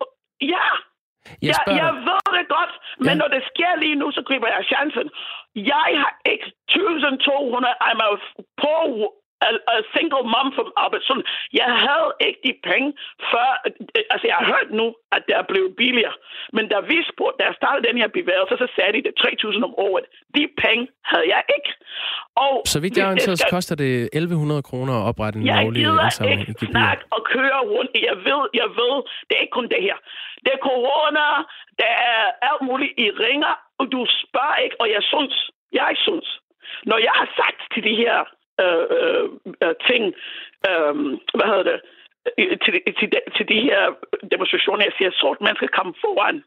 [0.54, 0.66] ja,
[1.42, 2.72] jeg, jeg, jeg ved det godt,
[3.06, 3.20] men ja.
[3.20, 5.06] når det sker lige nu, så griber jeg chancen.
[5.72, 8.10] Jeg har ikke 1200, I'm a
[8.62, 9.12] poor
[9.48, 11.20] a, a single mom from Albertson.
[11.60, 12.88] Jeg havde ikke de penge
[13.32, 13.48] før,
[14.12, 16.16] altså jeg har hørt nu, at det er blevet billigere.
[16.56, 19.68] Men da vi spurgte, da jeg startede den her bevægelse, så sagde de det 3.000
[19.68, 20.04] om året.
[20.36, 21.70] De penge havde jeg ikke.
[22.46, 26.40] Og så vidt jeg orienteret, så koster det 1.100 kroner at oprette en lovlig indsamling.
[26.40, 27.90] Jeg gider ikke snak og køre rundt.
[28.10, 28.94] Jeg ved, jeg ved,
[29.26, 29.96] det er ikke kun det her.
[30.44, 31.26] Det er corona,
[31.82, 35.34] der er alt muligt i ringer, og du spørger ikke, og jeg synes,
[35.72, 36.28] jeg synes,
[36.90, 38.16] når jeg har sagt til de her
[38.62, 39.24] øh, øh,
[39.64, 40.02] øh ting,
[40.68, 40.94] øh,
[41.36, 41.80] hvad hedder det,
[42.38, 43.82] Øh, til, til, til de her
[44.32, 46.44] demonstrationer, jeg siger, sort mennesker kommer foran.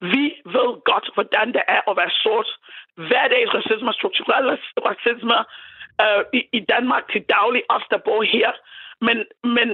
[0.00, 0.24] Vi
[0.56, 2.50] ved godt, hvordan det er at være sort.
[2.96, 4.46] Hverdags racisme, strukturel
[4.90, 5.38] racisme
[6.04, 8.50] øh, i, i Danmark til daglig, os der bor her.
[9.00, 9.16] Men,
[9.56, 9.68] men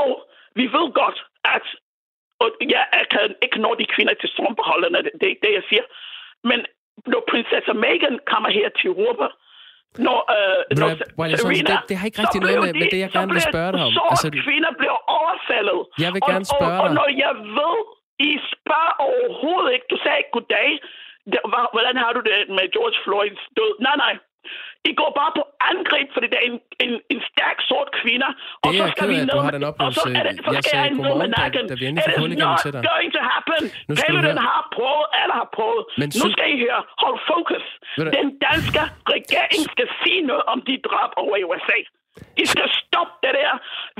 [0.00, 1.66] og vi ved godt, at
[2.42, 5.54] og ja, jeg kan ikke nå de kvinder til strømbeholderne, det, det er ikke det,
[5.54, 5.84] jeg siger.
[6.44, 6.66] Men
[7.06, 9.26] når prinsesse Meghan kommer her til Europa,
[10.06, 13.10] når, øh, når well, Serena, det, det har ikke rigtig noget med, med det, jeg
[13.18, 13.92] gerne vil spørge dig om.
[13.92, 15.80] Så altså, kvinder bliver overfaldet.
[16.04, 17.78] Jeg vil gerne spørge og, og, og når jeg ved,
[18.30, 20.70] I spørger overhovedet ikke, du sagde ikke goddag,
[21.74, 23.72] hvordan har du det med George Floyds død?
[23.86, 24.14] Nej, nej.
[24.90, 28.28] I går bare på angreb, fordi det er en, en, en stærk sort kvinde.
[28.66, 30.00] Og så skal vi ned, har den oplevelse.
[30.00, 32.58] Og så er det, så jeg sagde godmorgen, da, da vi endelig fik hul igennem
[32.64, 32.80] til dig.
[32.90, 33.62] going to happen.
[34.02, 35.82] Paludan har prøvet, alle har prøvet.
[36.00, 37.64] Men nu skal I høre, hold fokus.
[38.18, 38.82] Den danske
[39.16, 41.78] regering skal sige noget om de drab over i USA.
[42.42, 43.52] I skal stoppe det der,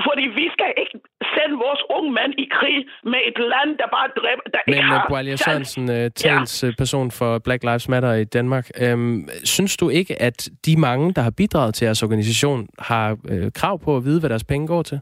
[0.06, 0.96] fordi vi skal ikke
[1.34, 2.78] sende vores unge mænd i krig
[3.12, 4.98] med et land, der bare dræber, der Men, ikke har...
[4.98, 7.16] Men Boalia Sørensen, uh, talsperson ja.
[7.18, 8.66] for Black Lives Matter i Danmark.
[8.82, 13.52] Øhm, synes du ikke, at de mange, der har bidraget til jeres organisation, har øh,
[13.54, 15.00] krav på at vide, hvad deres penge går til?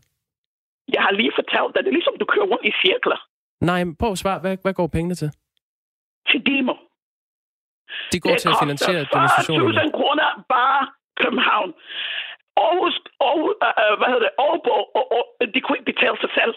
[0.94, 3.18] Jeg har lige fortalt dig, det er ligesom, du kører rundt i cirkler.
[3.60, 4.38] Nej, prøv at svare.
[4.40, 5.30] Hvad, hvad går pengene til?
[6.30, 6.74] Til demo.
[8.12, 9.80] De går det til at finansiere demonstrationerne.
[9.80, 10.82] 40.000 kroner bare
[11.22, 11.70] København.
[12.62, 12.94] Aarhus,
[13.26, 15.22] Aarhus øh, hvad hedder det, Aalborg, og, og,
[15.54, 16.54] de kunne ikke betale sig selv.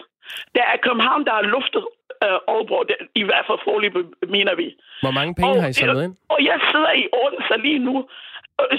[0.56, 1.84] Der er København, der har luftet
[2.24, 3.94] øh, Aalborg, det, i hvert fald forløb,
[4.36, 4.66] mener vi.
[5.04, 6.14] Hvor mange penge og, har I samlet ind?
[6.34, 7.96] Og jeg sidder i Odense lige nu,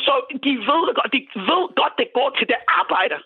[0.05, 0.13] så
[0.45, 3.19] de ved godt, de ved godt, det går til det arbejder.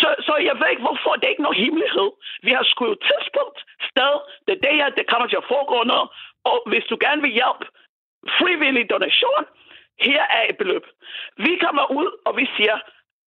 [0.00, 2.08] Så, så jeg ved ikke, hvorfor det er ikke noget hemmelighed.
[2.46, 3.58] Vi har skrevet tidspunkt,
[3.90, 4.12] sted,
[4.46, 6.08] det er det her, det kommer til at foregå noget.
[6.50, 7.64] Og hvis du gerne vil hjælpe,
[8.38, 9.42] frivillig donation,
[10.06, 10.84] her er et beløb.
[11.46, 12.76] Vi kommer ud, og vi siger,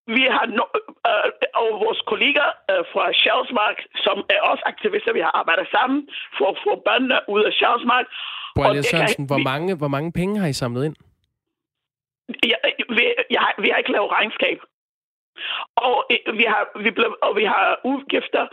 [0.07, 0.63] vi har no,
[1.09, 1.29] øh,
[1.61, 6.47] og vores kolleger øh, fra Sjælsmark, som er også aktivister, vi har arbejdet sammen for
[6.53, 8.05] at få børnene ud af Sjælsmark.
[8.55, 10.95] Borgerlige Sørensen, hvor, mange, hvor mange penge har I samlet ind?
[12.51, 12.59] Jeg,
[12.97, 14.59] vi, jeg, vi har ikke lavet regnskab.
[15.75, 18.47] Og øh, vi har, vi blev, og vi har udgifter.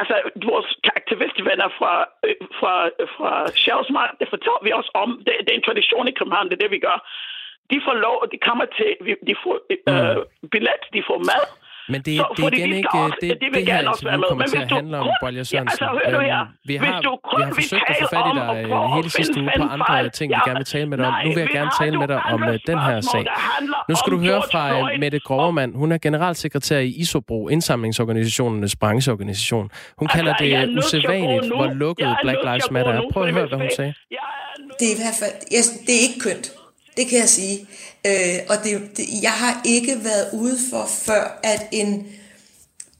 [0.00, 0.14] Altså,
[0.48, 1.94] vores aktivistvenner fra,
[2.26, 2.74] øh, fra,
[3.16, 5.10] fra Sjælsmark, det fortæller vi også om.
[5.26, 6.98] Det, det er en tradition i København, det er det, vi gør
[7.70, 8.90] de får lov, de kommer til,
[9.28, 10.48] de får øh, mm.
[10.52, 11.44] billet, de får mad.
[11.88, 14.46] Men det, så, det er igen de ikke det, det, det, det her interview kommer
[14.46, 15.84] til at handle om, Bolje Sørensen.
[15.84, 16.84] Ja, altså, øhm, vi har,
[17.36, 20.32] vi har forsøgt at få fat i dig øh, hele sidste uge på andre ting,
[20.32, 21.14] vi gerne vil tale med dig om.
[21.24, 23.24] Nu vil jeg gerne tale med dig om øh, den her sag.
[23.88, 25.74] Nu skal du høre fra øh, Mette Grovermann.
[25.74, 29.70] Hun er generalsekretær i ISOBRO, indsamlingsorganisationernes brancheorganisation.
[29.98, 33.02] Hun altså, kalder det usædvanligt, hvor lukket Black Lives Matter er.
[33.12, 33.94] Prøv at høre, hvad hun sagde.
[34.78, 35.34] Det er i hvert fald,
[35.86, 36.63] det er ikke kønt.
[36.96, 37.68] Det kan jeg sige.
[38.06, 42.06] Øh, og det, det, jeg har ikke været ude for før, at en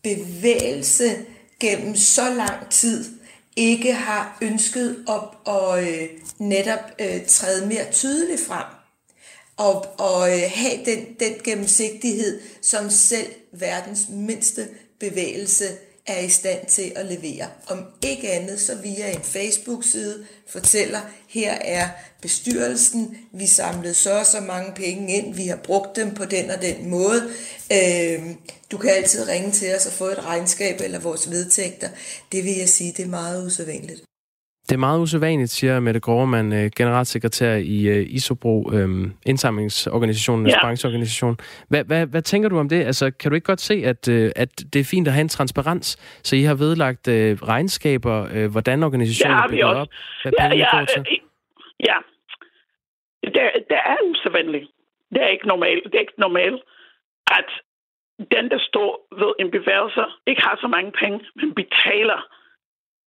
[0.03, 1.17] bevægelse
[1.61, 3.05] gennem så lang tid
[3.57, 8.65] ikke har ønsket op at øh, netop øh, træde mere tydeligt frem
[9.57, 14.69] og, og øh, have den, den gennemsigtighed, som selv verdens mindste
[15.01, 15.65] bevægelse
[16.07, 17.49] er i stand til at levere.
[17.67, 21.89] Om ikke andet, så via en Facebook-side fortæller, her er
[22.23, 26.51] bestyrelsen, vi samlede så og så mange penge ind, vi har brugt dem på den
[26.51, 27.31] og den måde.
[27.73, 28.23] Øh,
[28.71, 31.89] du kan altid ringe til os og få et regnskab eller vores vedtægter.
[32.33, 34.03] Det vil jeg sige, det er meget usædvanligt.
[34.69, 40.61] Det er meget usædvanligt, siger Mette Grovermann, øh, generalsekretær i øh, ISOBRO, øhm, indsamlingsorganisationen, ja.
[40.61, 41.37] brancheorganisation.
[41.69, 42.85] Hvad, hvad, hvad tænker du om det?
[42.85, 45.29] Altså, kan du ikke godt se, at, øh, at det er fint at have en
[45.29, 45.87] transparens,
[46.23, 47.09] så I har vedlagt
[47.49, 49.89] regnskaber, hvordan organisationen er bygget op,
[50.23, 51.03] hvad ja, pengene ja, går til?
[51.89, 51.97] Ja,
[53.23, 53.33] det,
[53.71, 54.67] det er usædvanligt.
[55.13, 55.85] Det er ikke normalt.
[55.85, 56.63] Det er ikke normalt,
[57.39, 57.49] at
[58.35, 62.21] den, der står ved en bevægelse, ikke har så mange penge, men betaler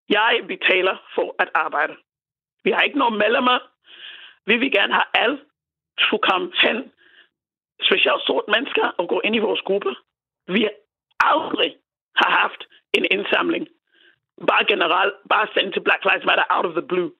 [0.08, 1.96] jeg betaler for at arbejde.
[2.64, 3.58] Vi har ikke nogen medlemmer.
[4.46, 5.38] Vi vil gerne have alle
[5.98, 6.92] skulle komme hen,
[7.82, 9.96] specielt sort mennesker, og gå ind i vores gruppe.
[10.46, 10.68] Vi
[11.20, 11.76] aldrig
[12.16, 12.60] har haft
[12.92, 13.68] en indsamling.
[14.46, 17.12] Bare generelt, bare sendt til Black Lives Matter out of the blue.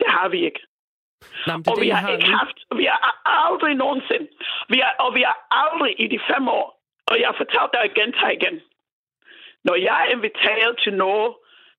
[0.00, 0.60] Det har vi ikke.
[1.46, 4.28] Det og vi har, har ikke haft, vi har aldrig nogensinde,
[4.68, 6.66] vi har, og vi har aldrig i de fem år,
[7.06, 8.60] og jeg har fortalt dig igen, igen,
[9.64, 11.34] når jeg er inviteret til noget,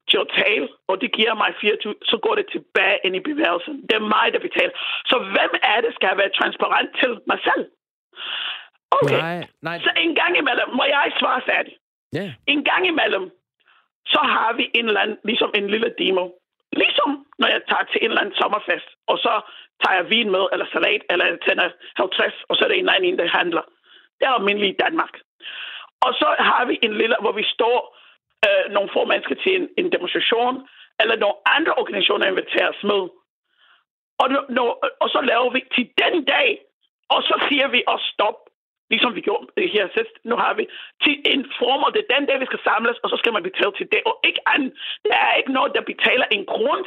[0.09, 3.75] til at tale, og det giver mig 24, så går det tilbage ind i bevægelsen.
[3.87, 4.73] Det er mig, der betaler.
[5.11, 7.63] Så hvem er det, skal være transparent til mig selv?
[8.99, 9.77] Okay, nej, nej.
[9.85, 11.73] så en gang imellem, må jeg svare færdig.
[12.17, 12.31] Yeah.
[12.53, 13.25] En gang imellem,
[14.13, 16.25] så har vi en eller anden, ligesom en lille demo.
[16.81, 19.33] Ligesom når jeg tager til en eller anden sommerfest, og så
[19.81, 22.89] tager jeg vin med, eller salat, eller jeg tænder 50, og så er det en
[22.95, 23.63] anden, der handler.
[24.17, 25.13] Det er almindeligt i Danmark.
[26.05, 27.79] Og så har vi en lille, hvor vi står
[28.47, 30.55] øh, nogle få mennesker til en, en demonstration,
[31.01, 33.01] eller nogle andre organisationer inviteres med.
[34.21, 34.65] Og, no
[35.03, 36.49] og så laver vi til den dag,
[37.09, 38.37] og så siger vi os stop,
[38.89, 39.45] ligesom vi gjorde
[39.75, 40.15] her sidst.
[40.29, 40.63] Nu har vi
[41.03, 43.43] til en form, og det er den dag, vi skal samles, og så skal man
[43.43, 44.01] betale til det.
[44.09, 44.71] Og ikke andet.
[45.09, 46.85] Der er ikke noget, der betaler en grund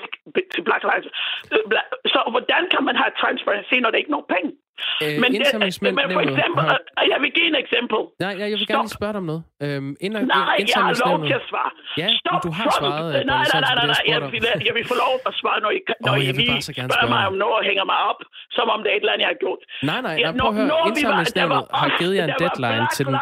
[0.54, 1.10] til Black Lives.
[1.54, 1.62] Øh,
[2.12, 4.50] så hvordan kan man have transparency, når der ikke er nogen penge?
[5.04, 5.28] Øh, men,
[5.84, 6.78] men for eksempel, har...
[7.00, 8.00] Øh, jeg vil give en eksempel.
[8.24, 8.74] Nej, jeg vil Stop.
[8.74, 9.42] gerne spørge dig om noget.
[9.64, 11.70] Øhm, inden, nej, jeg har lov til at svare.
[12.02, 13.08] Ja, Stop du har svaret.
[13.12, 15.80] Nej, nej, nej, nej, nej, jeg, vil, jeg vil få lov at svare, når I,
[16.06, 18.20] når oh, I lige spørger mig om noget og hænger mig op,
[18.56, 19.60] som om det er et eller andet, jeg har gjort.
[19.90, 20.70] Nej, nej, nej prøv at høre.
[20.88, 23.16] Indsamlingsnævnet har givet jer en deadline til den,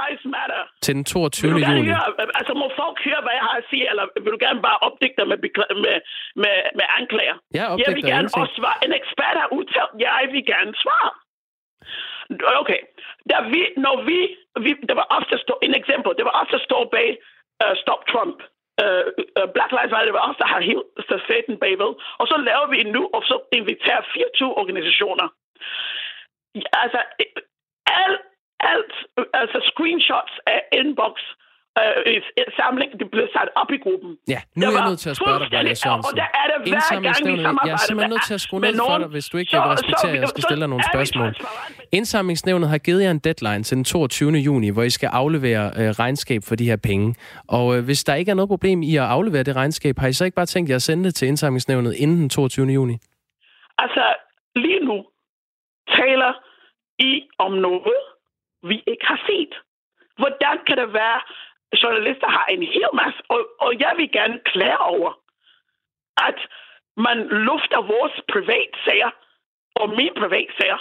[0.85, 1.51] til den 22.
[1.69, 1.91] juni.
[2.39, 5.23] Altså, må folk høre, hvad jeg har at sige, eller vil du gerne bare opdigte
[5.31, 5.39] med,
[5.85, 5.97] med,
[6.43, 7.37] med, med anklager?
[7.59, 8.77] Ja, jeg vil gerne også svare.
[8.87, 11.11] En ekspert har udtalt, jeg vil gerne svare.
[12.63, 12.81] Okay.
[13.31, 14.19] Da vi, når vi,
[14.65, 17.09] vi der var ofte stå, en eksempel, øh, øh, øh, det var ofte stå bag
[17.65, 18.39] uh, Stop Trump.
[18.83, 19.07] Uh,
[19.39, 21.93] uh, Black Lives Matter, var også der har helt stafetten bagved.
[22.21, 25.29] Og så laver vi nu, og så inviterer 24 organisationer.
[26.83, 27.01] Altså,
[28.03, 28.21] alt,
[28.61, 28.93] alt,
[29.41, 31.15] altså screenshots af inbox,
[32.07, 32.21] øh,
[32.59, 34.11] samling, det blev sat op i gruppen.
[34.35, 36.13] Ja, nu er jeg nødt til at spørge dig, Bjarne Sørensen.
[36.13, 38.75] Og der er det hver gang, vi Jeg er simpelthen nødt til at skrue ned
[38.89, 41.31] for dig, hvis du ikke så, vil respektere, at jeg skal stille dig nogle spørgsmål.
[41.93, 44.31] Indsamlingsnævnet har givet jer en deadline til den 22.
[44.49, 47.15] juni, hvor I skal aflevere øh, regnskab for de her penge.
[47.49, 50.13] Og øh, hvis der ikke er noget problem i at aflevere det regnskab, har I
[50.13, 52.67] så ikke bare tænkt jer at sende det til indsamlingsnævnet inden den 22.
[52.67, 52.97] juni?
[53.79, 54.05] Altså,
[54.57, 54.97] lige nu
[55.99, 56.33] taler
[56.99, 58.01] I om noget,
[58.63, 59.55] vi ikke har set.
[60.19, 61.21] Hvordan kan det være,
[61.83, 65.13] journalister har en hel masse, og, og jeg vil gerne klare over,
[66.29, 66.39] at
[66.97, 69.11] man lufter vores privatsager
[69.81, 70.81] og min privatsager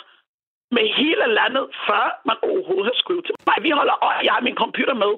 [0.71, 3.57] med hele landet, før man overhovedet har skrevet til mig.
[3.61, 4.25] Vi holder, øje.
[4.27, 5.13] jeg har min computer med.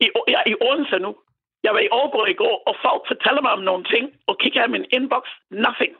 [0.00, 1.16] I, jeg er i Odense nu.
[1.64, 4.64] Jeg var i Aalborg i går, og folk fortæller mig om nogle ting, og kigger
[4.64, 5.24] i min inbox.
[5.50, 5.94] Nothing.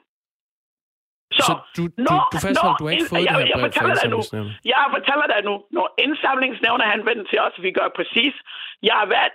[1.36, 3.72] Så, så du, du, du fastholder, du har ikke fået jeg, det her jeg brev
[3.80, 4.20] fra dig nu.
[4.72, 8.34] Jeg fortæller dig nu, når indsamlingsnævnet henvender til os, vi gør præcis.
[8.88, 9.34] Jeg har været,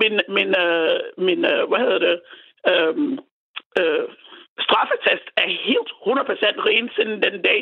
[0.00, 2.16] min, min, øh, min øh, hvad hedder det,
[2.70, 2.94] øh,
[3.80, 4.04] øh,
[4.66, 7.60] straffetest er helt 100% ren siden den dag.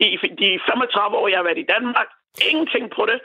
[0.00, 0.08] I
[0.42, 2.08] de 35 år, jeg har været i Danmark.
[2.50, 3.18] Ingenting på det.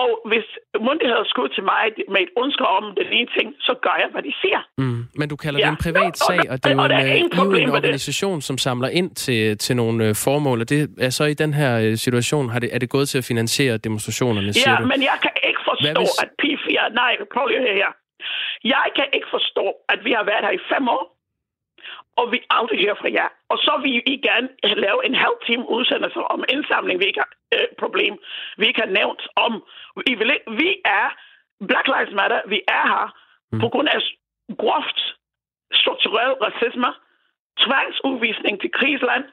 [0.00, 0.46] Og hvis
[0.88, 4.22] myndigheder skulle til mig med et ønske om den ene ting, så gør jeg, hvad
[4.28, 4.60] de siger.
[4.78, 5.00] Mm.
[5.20, 5.64] Men du kalder ja.
[5.66, 8.88] det en privat sag, og det er jo en, er en, en organisation, som samler
[8.88, 12.48] ind til, til nogle øh, formål, og det er så i den her øh, situation,
[12.52, 14.86] har det, er det gået til at finansiere demonstrationerne, ja, siger du?
[14.92, 16.22] men jeg kan ikke forstå, hvis...
[16.22, 16.94] at P4...
[17.00, 17.92] Nej, prøv lige her.
[18.64, 21.13] Jeg kan ikke forstå, at vi har været her i fem år,
[22.16, 23.28] og vi aldrig hører fra jer.
[23.48, 27.32] Og så vil I gerne lave en halv time udsendelse om indsamling, vi ikke har
[27.54, 28.18] øh, problem,
[28.58, 29.52] vi ikke har nævnt om.
[30.06, 31.06] Vi, vil, vi er,
[31.68, 33.06] Black Lives Matter, vi er her
[33.52, 33.60] mm.
[33.60, 34.00] på grund af
[34.58, 35.00] groft
[35.72, 36.90] strukturel racisme,
[37.64, 39.24] tvangsudvisning til krigsland,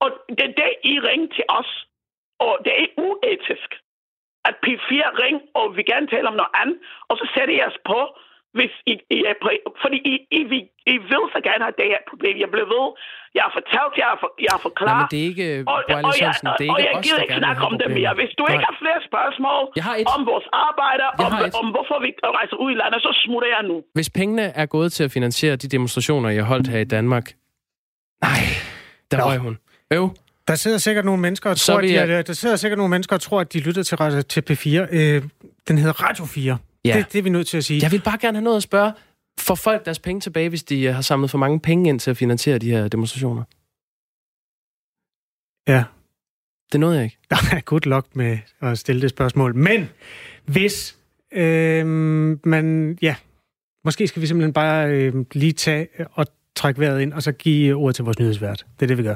[0.00, 1.86] og det er det, I ringer til os.
[2.38, 3.70] Og det er uetisk,
[4.44, 7.78] at P4 ring, og vi gerne tale om noget andet, og så sætter I os
[7.84, 8.00] på,
[8.58, 9.48] hvis I, I er på,
[9.82, 10.60] fordi I, I, I,
[10.92, 12.34] I vil så gerne have det her problem.
[12.44, 12.86] Jeg bliver ved.
[13.36, 14.96] Jeg har fortalt, jeg har, for, jeg har forklaret.
[14.96, 17.20] Nej, men det er ikke, og, og, og, jeg, det er ikke og jeg gider
[17.24, 18.10] ikke snakke om det mere.
[18.20, 18.52] Hvis du Nej.
[18.54, 19.62] ikke har flere spørgsmål
[20.16, 23.76] om vores arbejder, om, om hvorfor vi rejser ud i landet, så smutter jeg nu.
[23.98, 27.26] Hvis pengene er gået til at finansiere de demonstrationer, jeg har holdt her i Danmark.
[28.28, 28.42] Nej,
[29.10, 29.54] der var hun.
[29.98, 30.06] Øv.
[30.48, 32.26] Der sidder sikkert nogle mennesker og tror, at de, jeg...
[32.26, 34.68] der sidder sikkert nogle mennesker og tror, at de lytter til, til P4.
[34.98, 35.22] Øh,
[35.68, 36.58] den hedder Radio 4.
[36.86, 36.98] Ja.
[36.98, 37.80] Det, det er vi nødt til at sige.
[37.82, 38.92] Jeg vil bare gerne have noget at spørge.
[39.40, 42.10] Får folk deres penge tilbage, hvis de øh, har samlet for mange penge ind til
[42.10, 43.42] at finansiere de her demonstrationer?
[45.68, 45.84] Ja.
[46.72, 47.18] Det nåede jeg ikke.
[47.52, 49.54] Nej, good luck med at stille det spørgsmål.
[49.54, 49.88] Men
[50.44, 50.96] hvis
[51.32, 51.86] øh,
[52.46, 52.98] man...
[53.02, 53.16] Ja,
[53.84, 57.74] måske skal vi simpelthen bare øh, lige tage og trække vejret ind, og så give
[57.74, 58.66] ordet til vores nyhedsvært.
[58.80, 59.14] Det er det, vi gør.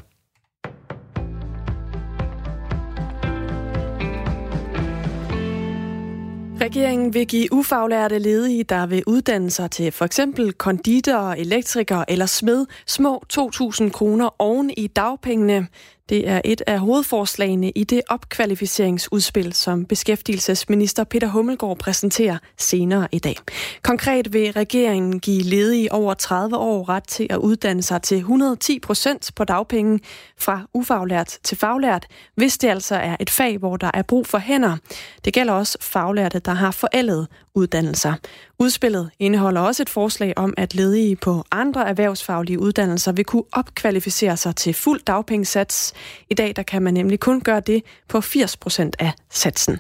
[6.61, 12.27] Regeringen vil give ufaglærte ledige, der vil uddanne sig til for eksempel konditor, elektriker eller
[12.27, 15.67] smed, små 2.000 kroner oven i dagpengene.
[16.11, 23.19] Det er et af hovedforslagene i det opkvalificeringsudspil, som beskæftigelsesminister Peter Hummelgaard præsenterer senere i
[23.19, 23.37] dag.
[23.83, 28.79] Konkret vil regeringen give ledige over 30 år ret til at uddanne sig til 110
[28.79, 30.01] procent på dagpenge
[30.39, 34.39] fra ufaglært til faglært, hvis det altså er et fag, hvor der er brug for
[34.39, 34.77] hænder.
[35.25, 38.15] Det gælder også faglærte, der har forældet uddannelser.
[38.59, 44.37] Udspillet indeholder også et forslag om, at ledige på andre erhvervsfaglige uddannelser vil kunne opkvalificere
[44.37, 45.93] sig til fuld dagpengesats.
[46.31, 49.79] I dag der kan man nemlig kun gøre det på 80 procent af satsen.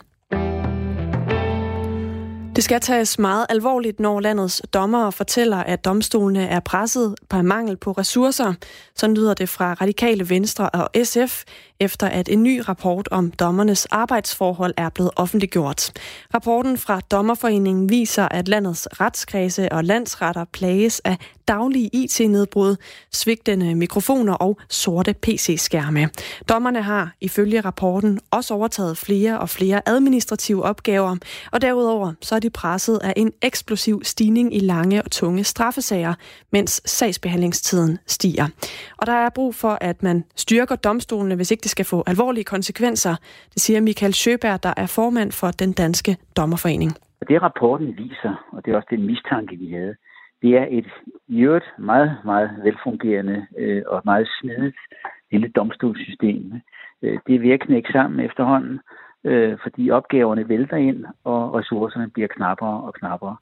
[2.56, 7.76] Det skal tages meget alvorligt, når landets dommere fortæller, at domstolene er presset på mangel
[7.76, 8.54] på ressourcer.
[8.96, 11.44] Så lyder det fra Radikale Venstre og SF
[11.80, 15.92] efter at en ny rapport om dommernes arbejdsforhold er blevet offentliggjort.
[16.34, 21.16] Rapporten fra Dommerforeningen viser, at landets retskredse og landsretter plages af
[21.48, 22.76] daglige IT-nedbrud,
[23.12, 26.08] svigtende mikrofoner og sorte PC-skærme.
[26.48, 31.16] Dommerne har ifølge rapporten også overtaget flere og flere administrative opgaver,
[31.52, 36.14] og derudover så er de presset af en eksplosiv stigning i lange og tunge straffesager,
[36.52, 38.48] mens sagsbehandlingstiden stiger.
[38.96, 42.44] Og der er brug for, at man styrker domstolene, hvis ikke det skal få alvorlige
[42.44, 43.14] konsekvenser.
[43.54, 46.90] Det siger Michael Schøberg, der er formand for den danske dommerforening.
[47.28, 49.94] Det rapporten viser, og det er også den mistanke, vi havde,
[50.42, 50.86] det er et
[51.28, 54.76] i øvrigt meget, meget velfungerende øh, og meget smidigt
[55.32, 56.52] lille domstolssystem.
[57.02, 58.80] Øh, det er at knække sammen efterhånden,
[59.24, 63.36] øh, fordi opgaverne vælter ind, og ressourcerne bliver knappere og knappere.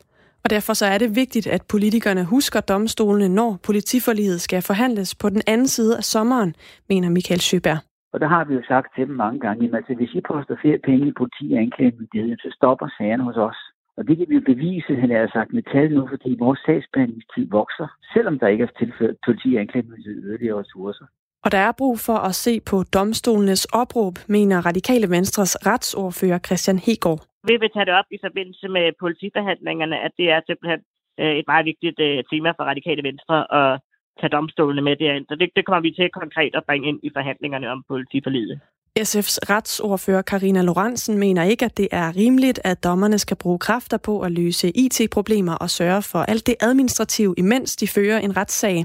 [0.44, 5.28] Og derfor så er det vigtigt, at politikerne husker domstolene, når politiforliget skal forhandles på
[5.28, 6.54] den anden side af sommeren,
[6.88, 7.87] mener Michael Schøberg.
[8.18, 10.56] Og der har vi jo sagt til dem mange gange, at altså, hvis I poster
[10.62, 13.60] flere penge i politi og anklagemyndigheden, så stopper sagerne hos os.
[13.96, 17.46] Og det kan vi jo bevise, han har sagt med tal nu, fordi vores sagsbehandlingstid
[17.58, 21.06] vokser, selvom der ikke er tilført politi og anklagemyndighed yderligere ressourcer.
[21.44, 26.78] Og der er brug for at se på domstolenes opråb, mener Radikale Venstres retsordfører Christian
[26.86, 27.20] Hegård.
[27.50, 30.80] Vi vil tage det op i forbindelse med politiforhandlingerne, at det er simpelthen
[31.20, 33.80] øh, et meget vigtigt øh, tema for Radikale Venstre at
[34.20, 35.24] tage domstolene med derind.
[35.28, 38.60] Så det, det kommer vi til konkret at bringe ind i forhandlingerne om politiforlidet.
[38.98, 43.96] SF's retsordfører Karina Lorentzen mener ikke, at det er rimeligt, at dommerne skal bruge kræfter
[43.96, 48.84] på at løse IT-problemer og sørge for alt det administrative, imens de fører en retssag.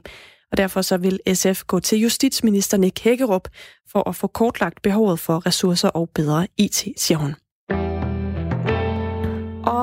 [0.51, 3.47] og derfor så vil SF gå til justitsminister Nick Hækkerup
[3.91, 7.36] for at få kortlagt behovet for ressourcer og bedre IT, siger hun.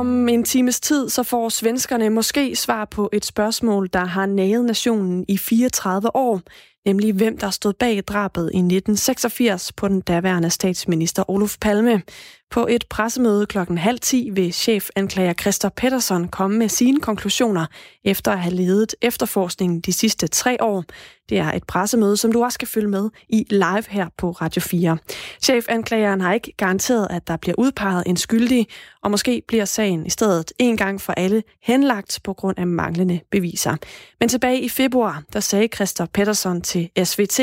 [0.01, 4.65] Om en times tid, så får svenskerne måske svar på et spørgsmål, der har naget
[4.65, 6.41] nationen i 34 år,
[6.87, 12.03] nemlig hvem der stod bag drabet i 1986 på den daværende statsminister Olof Palme.
[12.51, 17.67] På et pressemøde klokken halv ti vil chefanklager Christer Pettersson komme med sine konklusioner
[18.05, 20.85] efter at have ledet efterforskningen de sidste tre år.
[21.29, 24.61] Det er et pressemøde, som du også skal følge med i live her på Radio
[24.63, 24.99] 4.
[25.43, 28.67] Chefanklageren har ikke garanteret, at der bliver udpeget en skyldig,
[29.03, 33.21] og måske bliver sagen i stedet en gang for alle henlagt på grund af manglende
[33.31, 33.77] beviser.
[34.21, 37.41] Men tilbage i februar, der sagde Christer Pettersson til SVT,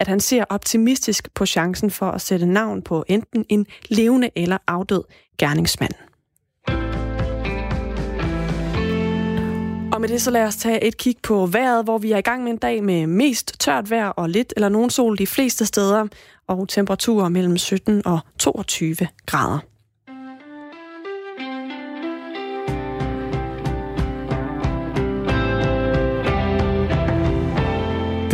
[0.00, 4.58] at han ser optimistisk på chancen for at sætte navn på enten en levende eller
[4.66, 5.02] afdød
[5.38, 5.92] gerningsmand.
[9.94, 12.20] Og med det så lad os tage et kig på vejret, hvor vi er i
[12.20, 15.66] gang med en dag med mest tørt vejr og lidt eller nogen sol de fleste
[15.66, 16.06] steder,
[16.46, 19.73] og temperaturer mellem 17 og 22 grader.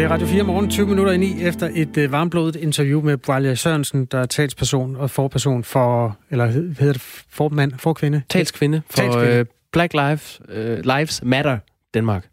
[0.01, 3.17] Det er Radio 4 morgen, 20 minutter ind i, efter et øh, varmblodet interview med
[3.17, 8.23] Bralia Sørensen, der er talsperson og forperson for, eller hedder det formand, forkvinde?
[8.29, 9.29] Talskvinde for Talskvinde.
[9.29, 11.59] Øh, Black Lives, øh, Lives Matter
[11.95, 12.27] Danmark.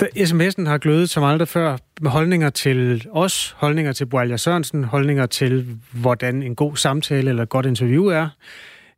[0.00, 4.84] Da sms'en har glødet som aldrig før med holdninger til os, holdninger til Bralia Sørensen,
[4.84, 8.28] holdninger til, hvordan en god samtale eller et godt interview er.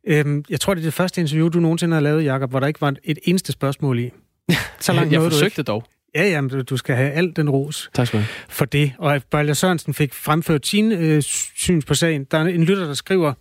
[0.07, 2.67] Øhm, jeg tror, det er det første interview, du nogensinde har lavet, Jacob, hvor der
[2.67, 4.11] ikke var et eneste spørgsmål i.
[4.79, 5.83] Så langt jeg forsøgte dog.
[6.15, 8.25] Ja, jamen, du skal have alt den ros tak skal du.
[8.49, 8.93] for det.
[8.97, 12.23] Og at Bøjler Sørensen fik fremført sin øh, syns på sagen.
[12.31, 13.33] Der er en lytter, der skriver,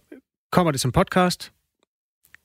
[0.52, 1.52] kommer det som podcast?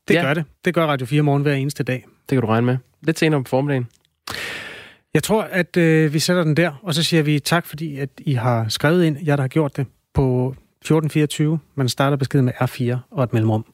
[0.07, 0.21] Det ja.
[0.21, 0.45] gør det.
[0.65, 2.05] Det gør Radio 4 morgen hver eneste dag.
[2.29, 2.77] Det kan du regne med.
[3.01, 3.87] Lidt senere på formiddagen.
[5.13, 8.09] Jeg tror, at øh, vi sætter den der, og så siger vi tak, fordi at
[8.17, 11.59] I har skrevet ind, jeg der har gjort det, på 1424.
[11.75, 13.65] Man starter beskeden med R4 og et mellemrum.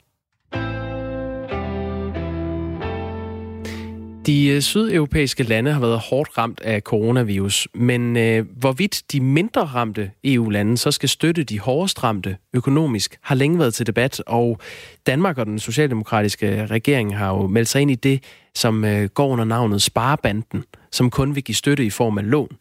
[4.26, 9.62] De øh, sydeuropæiske lande har været hårdt ramt af coronavirus, men øh, hvorvidt de mindre
[9.62, 14.60] ramte EU-lande så skal støtte de hårdest ramte økonomisk, har længe været til debat, og
[15.08, 18.24] Danmark og den socialdemokratiske regering har jo meldt sig ind i det,
[18.56, 22.58] som øh, går under navnet Sparebanden, som kun vil give støtte i form af lån.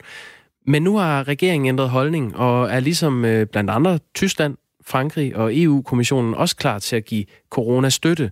[0.66, 4.56] Men nu har regeringen ændret holdning, og er ligesom øh, blandt andre Tyskland,
[4.86, 8.30] Frankrig og EU-kommissionen også klar til at give coronastøtte,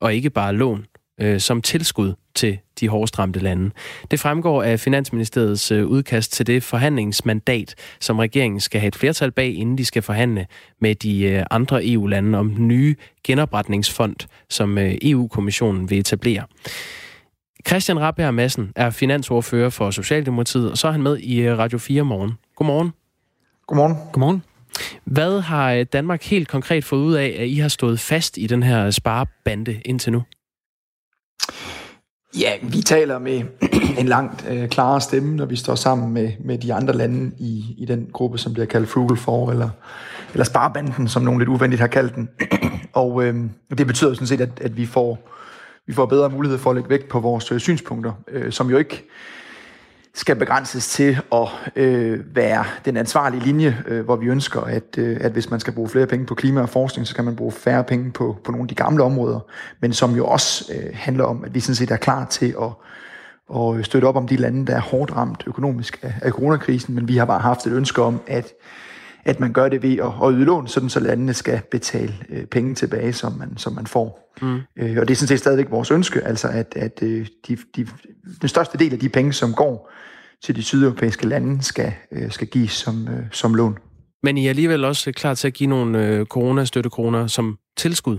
[0.00, 0.86] og ikke bare lån
[1.22, 3.70] øh, som tilskud til de hårdest ramte lande.
[4.10, 9.30] Det fremgår af Finansministeriets øh, udkast til det forhandlingsmandat, som regeringen skal have et flertal
[9.30, 10.46] bag, inden de skal forhandle
[10.80, 12.94] med de øh, andre EU-lande om den nye
[13.24, 14.16] genopretningsfond,
[14.50, 16.44] som øh, EU-kommissionen vil etablere.
[17.66, 21.78] Christian Rabjerg Madsen er finansordfører for Socialdemokratiet, og så er han med i øh, Radio
[21.78, 22.32] 4 morgen.
[22.56, 22.92] Godmorgen.
[23.66, 23.96] Godmorgen.
[24.12, 24.42] Godmorgen.
[25.04, 28.46] Hvad har øh, Danmark helt konkret fået ud af, at I har stået fast i
[28.46, 30.22] den her sparebande indtil nu?
[32.38, 33.42] Ja, vi taler med
[33.98, 37.74] en langt øh, klarere stemme, når vi står sammen med, med de andre lande i,
[37.78, 39.68] i den gruppe, som bliver kaldt Frugal for, eller,
[40.32, 42.28] eller Sparbanden, som nogen lidt uvenligt har kaldt den.
[42.92, 43.34] og øh,
[43.78, 45.28] det betyder sådan set, at, at vi, får,
[45.86, 48.76] vi får bedre mulighed for at lægge vægt på vores øh, synspunkter, øh, som jo
[48.76, 49.08] ikke
[50.14, 55.16] skal begrænses til at øh, være den ansvarlige linje, øh, hvor vi ønsker, at, øh,
[55.20, 57.52] at hvis man skal bruge flere penge på klima og forskning, så kan man bruge
[57.52, 59.40] færre penge på, på nogle af de gamle områder,
[59.80, 62.70] men som jo også øh, handler om, at vi sådan set er klar til at,
[63.56, 67.08] at støtte op om de lande, der er hårdt ramt økonomisk af, af coronakrisen, men
[67.08, 68.52] vi har bare haft et ønske om, at
[69.24, 72.46] at man gør det ved at, at yde lån, sådan så landene skal betale øh,
[72.46, 74.32] penge tilbage, som man, som man får.
[74.42, 74.60] Mm.
[74.76, 77.86] Øh, og det er sådan set stadigvæk vores ønske, altså at, at øh, de, de,
[78.40, 79.90] den største del af de penge, som går
[80.44, 83.78] til de sydeuropæiske lande, skal, øh, skal gives som, øh, som lån.
[84.22, 88.18] Men I er alligevel også klar til at give nogle øh, coronastøttekroner som tilskud?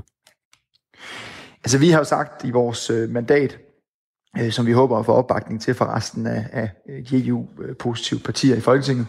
[1.63, 3.57] Altså vi har jo sagt i vores øh, mandat,
[4.39, 6.69] øh, som vi håber at få opbakning til for resten af, af
[7.11, 9.07] EU-positive partier i Folketinget,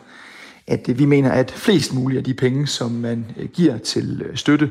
[0.67, 4.23] at øh, vi mener, at flest mulige af de penge, som man øh, giver til
[4.27, 4.71] øh, støtte,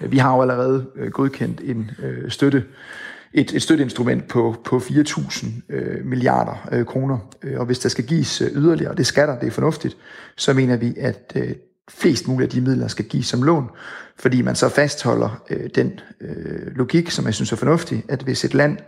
[0.00, 1.90] vi har jo allerede godkendt en
[2.28, 2.64] støtte,
[3.34, 5.46] et, et støtteinstrument på, på 4.000
[6.04, 7.18] milliarder kroner.
[7.56, 9.96] Og hvis der skal gives yderligere, og det skal der, det er fornuftigt,
[10.36, 11.36] så mener vi, at
[11.90, 13.68] flest mulige af de midler skal gives som lån,
[14.18, 18.44] fordi man så fastholder øh, den øh, logik, som jeg synes er fornuftig, at hvis
[18.44, 18.78] et land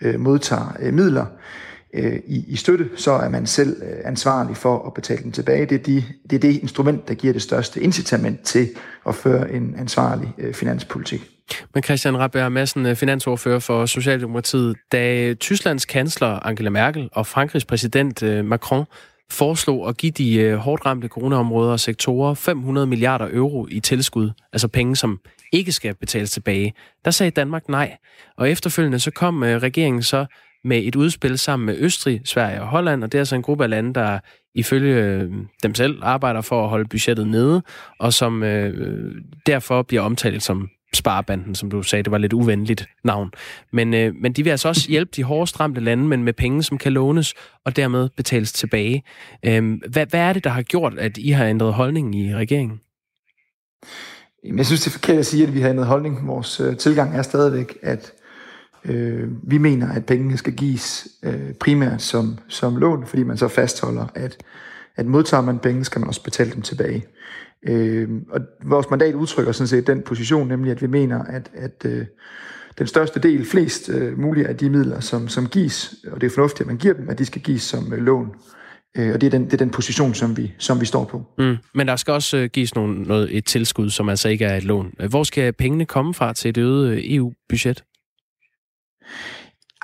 [0.00, 4.56] øh, modtager øh, midler, øh, Øh, i, i støtte, så er man selv øh, ansvarlig
[4.56, 5.66] for at betale den tilbage.
[5.66, 8.68] Det er, de, det er det instrument, der giver det største incitament til
[9.06, 11.30] at føre en ansvarlig øh, finanspolitik.
[11.74, 17.26] Men Christian Rabberg Madsen, øh, finansordfører for Socialdemokratiet, da øh, Tysklands kansler Angela Merkel og
[17.26, 18.84] Frankrigs præsident Macron
[19.30, 24.68] foreslog at give de hårdt ramte coronaområder og sektorer 500 milliarder euro i tilskud, altså
[24.68, 25.18] penge, som
[25.52, 26.74] ikke skal betales tilbage.
[27.04, 27.96] Der sagde Danmark nej,
[28.36, 30.26] og efterfølgende så kom regeringen så
[30.64, 33.64] med et udspil sammen med Østrig, Sverige og Holland, og det er altså en gruppe
[33.64, 34.18] af lande, der
[34.54, 35.30] ifølge øh,
[35.62, 37.62] dem selv arbejder for at holde budgettet nede,
[37.98, 39.14] og som øh,
[39.46, 43.30] derfor bliver omtalt som Sparebanden, som du sagde, det var lidt uvenligt navn.
[43.72, 46.62] Men, øh, men de vil altså også hjælpe de hårdest ramte lande, men med penge,
[46.62, 47.34] som kan lånes
[47.64, 49.02] og dermed betales tilbage.
[49.42, 52.80] Øh, hvad, hvad er det, der har gjort, at I har ændret holdningen i regeringen?
[54.56, 56.26] Jeg synes, det er forkert at sige, at vi har ændret holdning.
[56.26, 58.12] Vores øh, tilgang er stadigvæk, at
[58.84, 63.48] øh, vi mener, at pengene skal gives øh, primært som, som lån, fordi man så
[63.48, 64.36] fastholder, at,
[64.96, 67.04] at modtager man penge, skal man også betale dem tilbage.
[67.68, 71.84] Øh, og vores mandat udtrykker sådan set den position, nemlig at vi mener, at, at
[71.84, 72.06] øh,
[72.78, 76.30] den største del, flest øh, mulige af de midler, som, som gives, og det er
[76.30, 78.28] fornuftigt, at man giver dem, at de skal gives som øh, lån.
[78.96, 81.24] Øh, og det er, den, det er den position, som vi, som vi står på.
[81.38, 81.56] Mm.
[81.74, 84.64] Men der skal også øh, gives nogle, noget, et tilskud, som altså ikke er et
[84.64, 84.94] lån.
[85.10, 87.84] Hvor skal pengene komme fra til det øgede øh, EU-budget?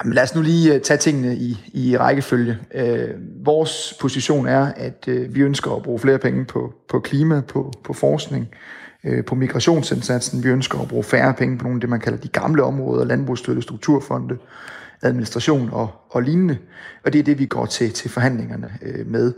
[0.00, 2.58] Jamen, lad os nu lige øh, tage tingene i, i rækkefølge.
[2.74, 3.08] Øh,
[3.44, 7.72] vores position er, at øh, vi ønsker at bruge flere penge på, på klima, på,
[7.84, 8.48] på forskning,
[9.04, 10.44] øh, på migrationsindsatsen.
[10.44, 13.04] Vi ønsker at bruge færre penge på nogle af det, man kalder de gamle områder,
[13.04, 14.36] landbrugsstøtte, strukturfonde,
[15.02, 16.58] administration og, og lignende.
[17.04, 19.32] Og det er det, vi går til, til forhandlingerne øh, med.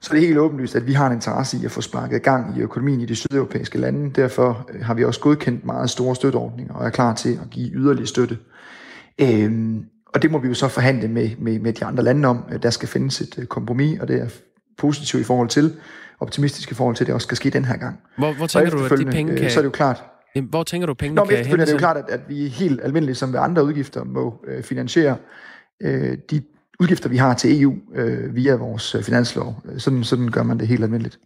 [0.00, 2.58] Så det er helt åbenlyst, at vi har en interesse i at få sparket gang
[2.58, 4.10] i økonomien i de sydeuropæiske lande.
[4.10, 7.70] Derfor øh, har vi også godkendt meget store støtteordninger og er klar til at give
[7.74, 8.38] yderligere støtte
[9.22, 12.44] Øhm, og det må vi jo så forhandle med, med, med de andre lande om.
[12.62, 14.28] Der skal findes et øh, kompromis, og det er
[14.78, 15.72] positivt i forhold til,
[16.20, 18.00] optimistisk i forhold til, at det også skal ske den her gang.
[18.18, 19.50] Hvor, hvor tænker du, at de penge kan...
[19.50, 20.04] Så er det jo klart,
[20.50, 22.80] hvor tænker du, pengene Nå, kan efterfølgende er det jo klart, at, at vi helt
[22.82, 25.16] almindeligt, som ved andre udgifter, må øh, finansiere
[25.82, 26.42] øh, de
[26.80, 29.62] udgifter, vi har til EU øh, via vores øh, finanslov.
[29.78, 31.18] Sådan, sådan gør man det helt almindeligt.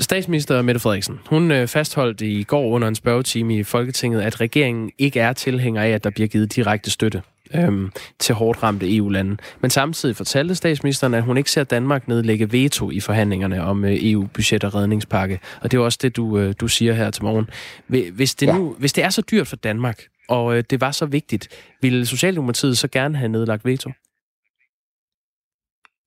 [0.00, 4.90] Statsminister Mette Frederiksen, hun øh, fastholdt i går under en spørgetime i Folketinget, at regeringen
[4.98, 7.22] ikke er tilhænger af, at der bliver givet direkte støtte
[7.54, 9.36] øhm, til hårdt ramte EU-lande.
[9.60, 13.96] Men samtidig fortalte statsministeren, at hun ikke ser Danmark nedlægge veto i forhandlingerne om øh,
[14.00, 15.40] EU-budget og redningspakke.
[15.60, 17.50] Og det er også det, du, øh, du siger her til morgen.
[18.12, 21.06] Hvis det, nu, hvis det er så dyrt for Danmark, og øh, det var så
[21.06, 21.48] vigtigt,
[21.82, 23.90] ville Socialdemokratiet så gerne have nedlagt veto?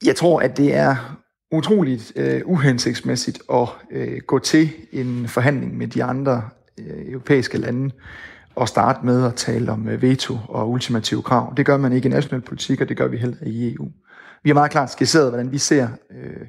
[0.05, 1.20] Jeg tror, at det er
[1.51, 7.91] utroligt øh, uhensigtsmæssigt at øh, gå til en forhandling med de andre øh, europæiske lande
[8.55, 11.53] og starte med at tale om øh, veto og ultimative krav.
[11.57, 13.87] Det gør man ikke i national politik, og det gør vi heller i EU.
[14.43, 16.47] Vi har meget klart skitseret, hvordan vi ser øh,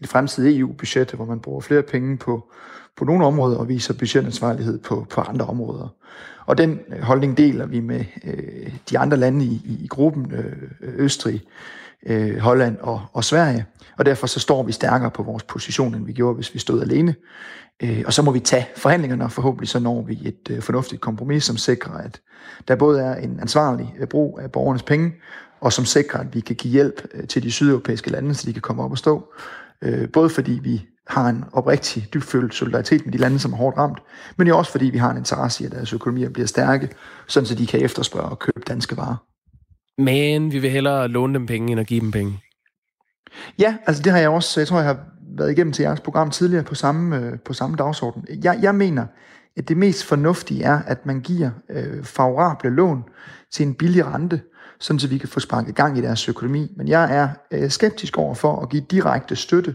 [0.00, 2.52] et fremtidigt EU-budget, hvor man bruger flere penge på,
[2.96, 5.88] på nogle områder og viser budgetansvarlighed på, på andre områder.
[6.46, 10.68] Og den øh, holdning deler vi med øh, de andre lande i, i gruppen, øh,
[10.80, 11.42] Østrig,
[12.06, 13.66] øh, Holland og, og Sverige.
[13.98, 16.82] Og derfor så står vi stærkere på vores position, end vi gjorde, hvis vi stod
[16.82, 17.14] alene.
[17.82, 21.00] Øh, og så må vi tage forhandlingerne, og forhåbentlig så når vi et øh, fornuftigt
[21.00, 22.20] kompromis, som sikrer, at
[22.68, 25.12] der både er en ansvarlig øh, brug af borgernes penge,
[25.60, 28.52] og som sikrer, at vi kan give hjælp øh, til de sydeuropæiske lande, så de
[28.52, 29.32] kan komme op og stå.
[29.82, 33.76] Øh, både fordi vi har en oprigtig, dybfølt solidaritet med de lande, som er hårdt
[33.76, 33.98] ramt,
[34.36, 36.88] men jo også fordi vi har en interesse i, at deres økonomier bliver stærke,
[37.26, 39.16] sådan så de kan efterspørge og købe danske varer.
[40.02, 42.40] Men vi vil hellere låne dem penge, end at give dem penge.
[43.58, 44.98] Ja, altså det har jeg også, jeg tror, jeg har
[45.38, 48.24] været igennem til jeres program tidligere på samme, øh, på samme dagsorden.
[48.42, 49.06] Jeg, jeg mener,
[49.56, 53.04] at det mest fornuftige er, at man giver øh, favorable lån
[53.52, 54.40] til en billig rente,
[54.78, 56.72] sådan så vi kan få sparket gang i deres økonomi.
[56.76, 59.74] Men jeg er øh, skeptisk over for at give direkte støtte,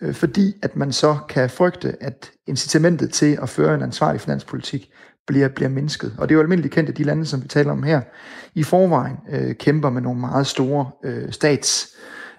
[0.00, 4.90] øh, fordi at man så kan frygte, at incitamentet til at føre en ansvarlig finanspolitik
[5.26, 6.14] bliver, bliver mindsket.
[6.18, 8.00] Og det er jo almindeligt kendt, at de lande, som vi taler om her,
[8.54, 11.93] i forvejen øh, kæmper med nogle meget store øh, stats,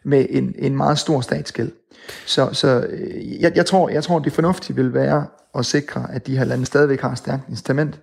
[0.06, 1.72] med en, en meget stor statsgæld.
[2.26, 6.28] Så, så øh, jeg, jeg, tror, jeg tror, det fornuftige vil være at sikre, at
[6.28, 7.99] de her lande stadigvæk har stærkt incitament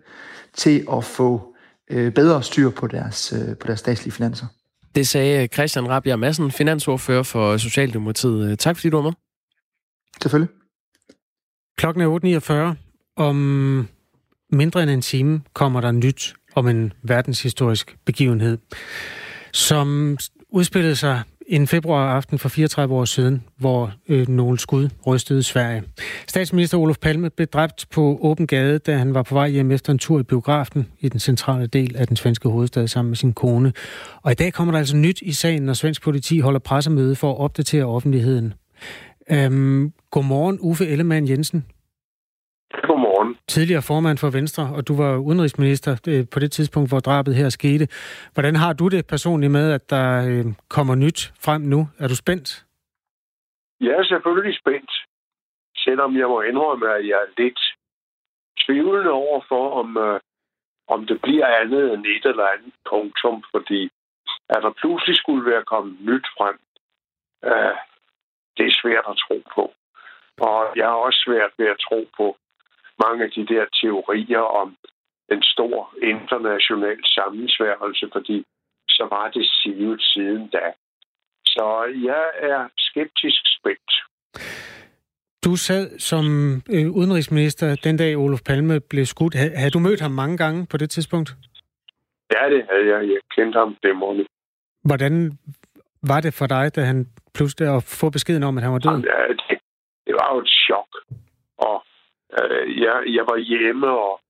[0.55, 1.55] til at få
[1.91, 4.47] øh, bedre styr på deres, øh, på deres statslige finanser.
[4.95, 8.59] Det sagde Christian Rabia Madsen, finansordfører for Socialdemokratiet.
[8.59, 9.13] Tak fordi du var med.
[10.23, 10.55] Selvfølgelig.
[11.79, 12.77] Klokken er 8.49.
[13.17, 13.37] Om
[14.53, 18.59] mindre end en time kommer der nyt om en verdenshistorisk begivenhed,
[19.53, 21.23] som udspillede sig
[21.53, 25.83] en februaraften for 34 år siden, hvor øh, nogle skud rystede Sverige.
[26.27, 29.93] Statsminister Olof Palme blev dræbt på åben gade, da han var på vej hjem efter
[29.93, 33.33] en tur i biografen i den centrale del af den svenske hovedstad sammen med sin
[33.33, 33.73] kone.
[34.23, 37.31] Og i dag kommer der altså nyt i sagen, når svensk politi holder pressemøde for
[37.31, 38.55] at opdatere offentligheden.
[39.31, 41.65] Øhm, godmorgen, Uffe Ellemann Jensen.
[43.49, 47.49] Tidligere formand for Venstre, og du var udenrigsminister øh, på det tidspunkt, hvor drabet her
[47.49, 47.89] skete.
[48.35, 51.89] Hvordan har du det personligt med, at der øh, kommer nyt frem nu?
[51.99, 52.65] Er du spændt?
[53.81, 54.93] Jeg er selvfølgelig spændt,
[55.79, 57.61] selvom jeg må indrømme, at jeg er lidt
[58.67, 60.21] tvivlende over for, om, øh,
[60.89, 63.91] om det bliver andet end et eller andet punktum, fordi
[64.49, 66.57] at der pludselig skulle være kommet nyt frem,
[67.45, 67.77] øh,
[68.57, 69.65] det er svært at tro på.
[70.41, 72.37] Og jeg har også svært ved at tro på
[73.05, 74.69] mange af de der teorier om
[75.33, 78.45] en stor international sammensværgelse, fordi
[78.89, 80.67] så var det sivet siden da.
[81.55, 81.67] Så
[82.11, 83.93] jeg er skeptisk spændt.
[85.45, 86.25] Du sad som
[86.75, 89.35] øh, udenrigsminister den dag, Olof Palme blev skudt.
[89.35, 91.29] Havde, havde du mødt ham mange gange på det tidspunkt?
[92.35, 93.01] Ja, det havde jeg.
[93.09, 94.27] Jeg kendte ham det morgen.
[94.85, 95.39] Hvordan
[96.03, 98.99] var det for dig, da han pludselig at få beskeden om, at han var død?
[99.13, 99.59] Ja, det,
[100.07, 100.91] det var jo et chok.
[101.59, 101.85] Og
[102.41, 104.21] øh, jeg, jeg var hjemme og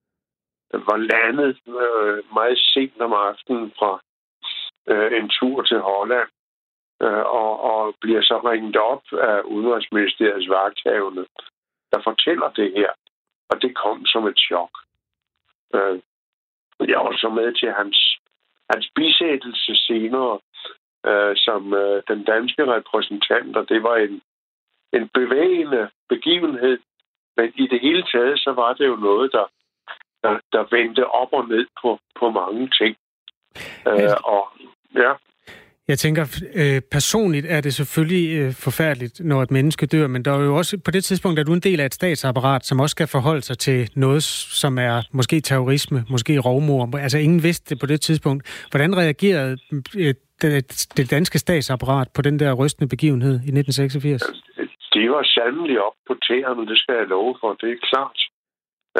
[0.73, 4.01] var landet øh, meget sent om aftenen fra
[4.89, 6.29] øh, en tur til Holland
[7.03, 11.27] øh, og, og bliver så ringet op af Udenrigsministeriets vagthavende,
[11.93, 12.93] der fortæller det her.
[13.51, 14.71] Og det kom som et chok.
[15.75, 16.01] Øh,
[16.81, 18.19] jeg var så med til hans,
[18.71, 20.39] hans bisættelse senere
[21.07, 24.23] øh, som øh, den danske repræsentant, og det var en,
[24.93, 26.79] en bevægende begivenhed.
[27.37, 29.47] Men i det hele taget, så var det jo noget, der,
[30.23, 32.97] der, der vendte op og ned på, på mange ting.
[33.87, 34.43] Øh, og
[34.95, 35.13] ja.
[35.89, 40.33] Jeg tænker, øh, personligt er det selvfølgelig øh, forfærdeligt, når et menneske dør, men der
[40.33, 42.81] er jo også på det tidspunkt, at du er en del af et statsapparat, som
[42.81, 46.99] også skal forholde sig til noget, som er måske terrorisme, måske rovmor.
[46.99, 48.67] Altså ingen vidste det på det tidspunkt.
[48.71, 49.57] Hvordan reagerede
[49.97, 54.23] øh, det, det danske statsapparat på den der rystende begivenhed i 1986?
[54.93, 58.21] Det var sandelig op på tæerne, det skal jeg love for, det er klart.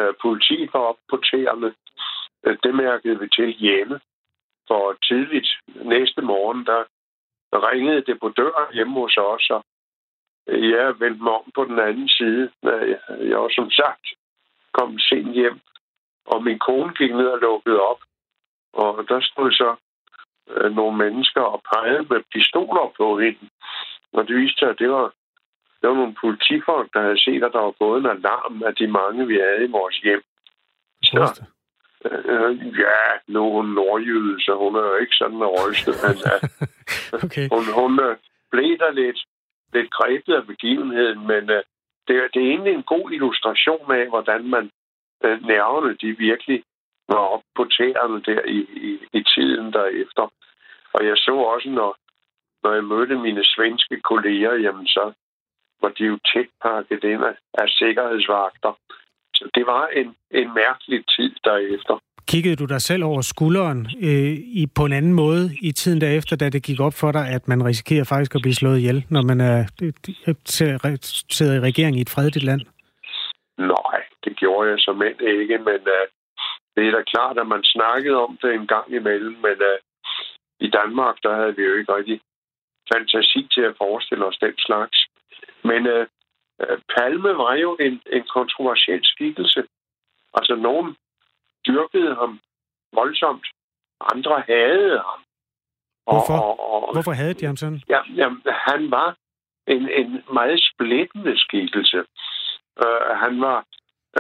[0.01, 1.75] Uh, politiet var op på tæerne.
[2.47, 4.01] Øh, det mærkede vi til hjemme.
[4.69, 6.85] For tidligt næste morgen, der
[7.71, 9.65] ringede det på døren hjemme hos os, og
[10.49, 12.51] øh, jeg vendte mig om på den anden side.
[13.31, 14.07] Jeg var som sagt
[14.73, 15.61] kommet sent hjem,
[16.27, 18.01] og min kone gik ned og lukkede op.
[18.73, 19.77] Og der stod så
[20.71, 23.49] nogle mennesker og pegede med pistoler på hende.
[24.13, 25.13] Og det viste sig, at det var,
[25.83, 28.87] det var nogle politifolk, der havde set, at der var gået en alarm af de
[28.87, 30.23] mange, vi havde i vores hjem.
[31.03, 31.45] Så,
[32.05, 36.17] øh, ja, nu er hun nordjyde, så hun er jo ikke sådan en rystet, men
[37.25, 37.49] okay.
[37.55, 38.17] hun, hun øh,
[38.53, 39.21] blev der lidt,
[39.73, 41.63] lidt grebet af begivenheden, men uh,
[42.07, 44.71] det, det er egentlig en god illustration af, hvordan man
[45.25, 46.63] uh, nerverne, de virkelig
[47.09, 48.59] var op på tæerne der i,
[48.89, 50.33] i, i tiden derefter.
[50.95, 51.97] Og jeg så også, når,
[52.63, 55.13] når jeg mødte mine svenske kolleger, jamen så
[55.83, 58.73] var de jo tæt pakket ind af, sikkerhedsvagter.
[59.35, 60.09] Så det var en,
[60.41, 61.95] en mærkelig tid derefter.
[62.29, 66.37] Kiggede du dig selv over skulderen øh, i, på en anden måde i tiden derefter,
[66.37, 69.23] da det gik op for dig, at man risikerer faktisk at blive slået ihjel, når
[69.23, 69.59] man er,
[71.37, 72.61] sidder i regering i et fredeligt land?
[73.59, 76.05] Nej, det gjorde jeg som end ikke, men uh,
[76.75, 79.79] det er da klart, at man snakkede om det en gang imellem, men uh,
[80.67, 82.21] i Danmark, der havde vi jo ikke rigtig
[82.93, 84.97] fantasi til at forestille os den slags.
[85.65, 86.07] Men uh,
[86.97, 89.63] Palme var jo en, en kontroversiel skikkelse.
[90.35, 90.97] Altså, nogen
[91.67, 92.41] dyrkede ham
[92.93, 93.47] voldsomt,
[94.15, 95.21] andre havde ham.
[96.07, 96.39] Og, Hvorfor?
[96.43, 97.83] Og, og, Hvorfor havde de ham sådan?
[97.89, 99.17] Ja, ja, han var
[99.67, 101.99] en, en meget splittende skikkelse.
[102.85, 103.59] Uh, han var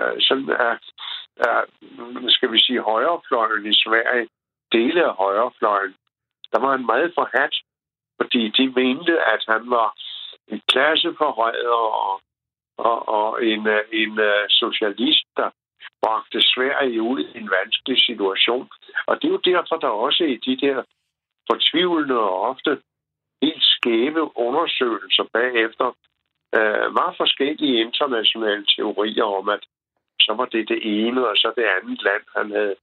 [0.00, 0.76] uh, sådan, uh,
[1.44, 4.28] uh, skal vi sige, højrefløjen i Sverige,
[4.72, 5.94] dele af højrefløjen,
[6.52, 7.54] der var han meget forhat,
[8.20, 9.88] fordi de mente, at han var
[10.72, 12.20] klasseforræder og,
[12.78, 15.50] og, og en, øh, en øh, socialist, der
[16.02, 18.68] bragte Sverige ud i en vanskelig situation.
[19.06, 20.82] Og det er jo derfor, der også i de der
[21.50, 22.72] fortvivlende og ofte
[23.42, 25.88] helt skæve undersøgelser bagefter
[26.56, 29.62] øh, var forskellige internationale teorier om, at
[30.20, 32.74] så var det det ene, og så det andet land, han havde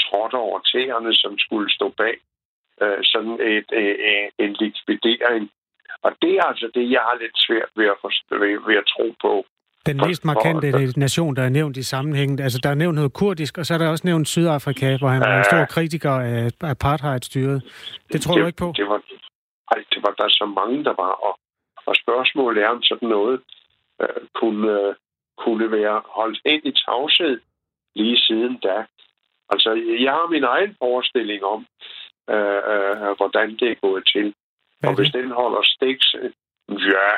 [0.00, 2.16] trådt over tæerne, som skulle stå bag
[2.82, 5.50] øh, sådan et, øh, en likvidering.
[6.42, 9.32] Er altså det, jeg har lidt svært ved at, forstå, ved, ved at tro på.
[9.86, 13.12] Den mest markante for, nation, der er nævnt i sammenhængen, altså der er nævnt noget
[13.12, 16.50] kurdisk, og så er der også nævnt Sydafrika, hvor han var en stor kritiker af
[16.74, 17.58] apartheidstyret.
[18.12, 18.72] Det tror det, du ikke på?
[18.76, 19.00] Det var,
[19.72, 21.34] ej, det var der så mange, der var, og,
[21.86, 23.40] og spørgsmålet er, om sådan noget
[24.02, 24.94] øh, kunne, øh,
[25.38, 27.40] kunne være holdt ind i tavshed
[27.94, 28.76] lige siden da.
[29.52, 29.70] Altså,
[30.04, 31.66] jeg har min egen forestilling om,
[32.30, 34.34] øh, øh, hvordan det er gået til.
[34.82, 36.14] Hvad og hvis den holder stiks,
[36.68, 37.10] ja,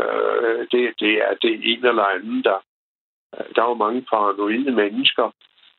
[0.00, 2.58] øh, det, det, er, det er en eller anden, der,
[3.54, 5.30] Der er jo mange paranoide mennesker,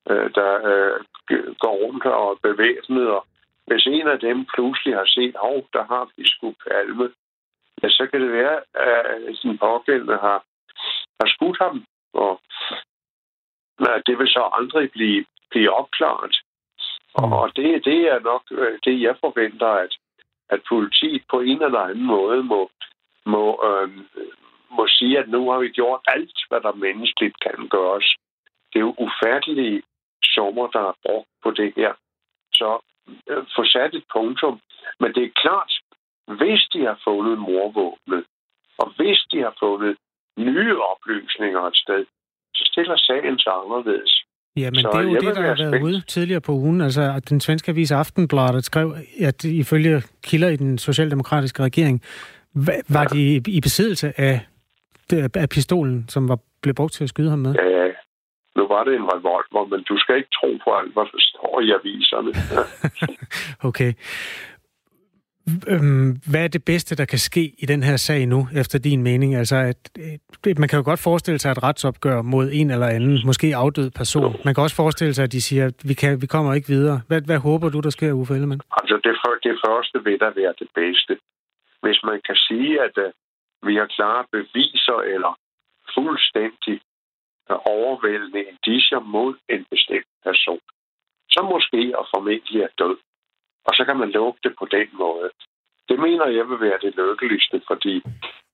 [0.09, 0.99] øh, der øh,
[1.63, 3.25] går rundt og er bevæbnet, og
[3.67, 7.13] hvis en af dem pludselig har set, hov, der har vi sgu palme,
[7.83, 10.43] ja, så kan det være, at den pågældende har,
[11.19, 12.41] har skudt ham, og
[13.79, 16.35] nej, det vil så aldrig blive, blive opklaret.
[17.19, 17.33] Mm.
[17.33, 19.97] Og det, det er nok øh, det, jeg forventer, at,
[20.49, 22.69] at politiet på en eller anden måde må,
[23.25, 23.89] må, øh,
[24.77, 28.15] må sige, at nu har vi gjort alt, hvad der menneskeligt kan gøres.
[28.73, 29.81] Det er jo ufattelige
[30.23, 31.93] summer, der er brugt på det her.
[32.53, 32.79] Så
[33.29, 34.59] øh, få sat et punktum.
[34.99, 35.73] Men det er klart,
[36.27, 38.25] hvis de har fundet morvåbnet,
[38.77, 39.97] og hvis de har fundet
[40.37, 42.05] nye oplysninger et sted,
[42.55, 44.23] så stiller sagen sig anderledes.
[44.57, 46.81] Ja, men så det er jo det, der har været ude tidligere på ugen.
[46.81, 52.01] Altså, at den svenske avis Aftenbladet skrev, at ifølge kilder i den socialdemokratiske regering,
[52.89, 54.39] var de i besiddelse af,
[55.35, 57.53] af pistolen, som var blev brugt til at skyde ham med?
[57.55, 57.87] Ja,
[58.55, 61.61] nu var det en revolver, men du skal ikke tro på alt, hvad der står
[61.61, 62.31] i aviserne.
[63.69, 63.93] okay.
[65.73, 69.03] Øhm, hvad er det bedste, der kan ske i den her sag nu, efter din
[69.03, 69.35] mening?
[69.35, 69.81] Altså, at,
[70.47, 73.89] at, man kan jo godt forestille sig et retsopgør mod en eller anden, måske afdød
[73.91, 74.35] person.
[74.45, 77.01] Man kan også forestille sig, at de siger, at vi, kan, vi kommer ikke videre.
[77.07, 78.61] Hvad, hvad håber du, der sker, Uffe Ellemann?
[78.79, 81.13] Altså, det, for, det første vil der være det bedste.
[81.83, 85.31] Hvis man kan sige, at uh, vi har klare beviser eller
[85.95, 86.77] fuldstændig
[87.49, 90.63] øh, overvældende indicier mod en bestemt person,
[91.33, 92.97] så måske og formentlig er død
[93.67, 95.29] og så kan man lukke det på den måde.
[95.89, 98.03] Det mener jeg vil være det lykkeligste, fordi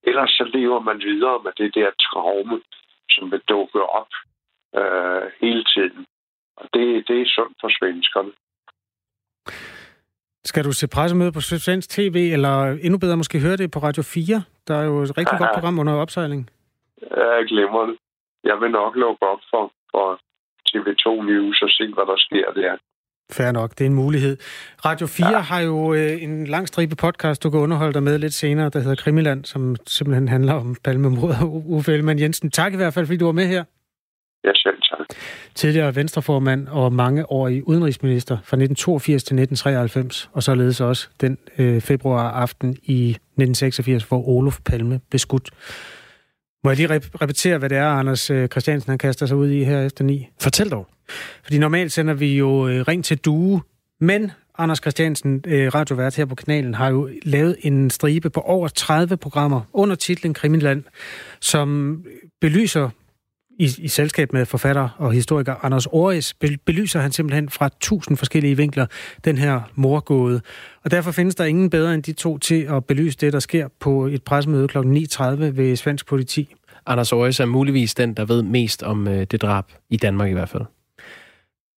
[0.03, 2.61] ellers så lever man videre med det der traume,
[3.09, 4.11] som vil dukke op
[4.79, 6.05] øh, hele tiden.
[6.57, 8.31] Og det, det er sundt for svenskerne.
[10.45, 12.55] Skal du se pressemøde på Svensk TV, eller
[12.85, 14.43] endnu bedre måske høre det på Radio 4?
[14.67, 16.49] Der er jo et rigtig ja, godt program under opsejling.
[17.01, 17.97] Ja, jeg glemmer det.
[18.43, 20.07] Jeg vil nok lukke op for, for
[20.69, 22.77] TV2 News og se, hvad der sker der.
[23.33, 24.37] Fair nok, det er en mulighed.
[24.85, 25.39] Radio 4 ja.
[25.39, 28.79] har jo øh, en lang stribe podcast, du kan underholde dig med lidt senere, der
[28.79, 32.51] hedder Krimiland, som simpelthen handler om palmemord og Uffe Ellemann Jensen.
[32.51, 33.63] Tak i hvert fald, fordi du var med her.
[34.43, 35.17] Ja, selv tak.
[35.55, 41.37] Tidligere venstreformand og mange år i udenrigsminister fra 1982 til 1993, og således også den
[41.57, 45.49] øh, februar aften i 1986, hvor Olof Palme blev skudt.
[46.63, 49.63] Må jeg lige repetere, hvad det er, Anders øh, Christiansen han kaster sig ud i
[49.63, 50.27] her efter ni?
[50.41, 50.87] Fortæl dog.
[51.43, 53.61] Fordi normalt sender vi jo øh, Ring til Due,
[53.99, 58.67] men Anders Christiansen, øh, radiovært her på kanalen, har jo lavet en stribe på over
[58.67, 60.83] 30 programmer under titlen Krimiland,
[61.39, 62.89] som øh, belyser
[63.59, 66.33] i, i selskab med forfatter og historiker Anders Oris,
[66.65, 68.85] belyser han simpelthen fra tusind forskellige vinkler
[69.25, 70.41] den her morgåde.
[70.83, 73.67] Og derfor findes der ingen bedre end de to til at belyse det, der sker
[73.79, 74.77] på et pressemøde kl.
[74.77, 76.55] 9.30 ved Svensk Politi.
[76.85, 80.33] Anders Oris er muligvis den, der ved mest om øh, det drab, i Danmark i
[80.33, 80.63] hvert fald.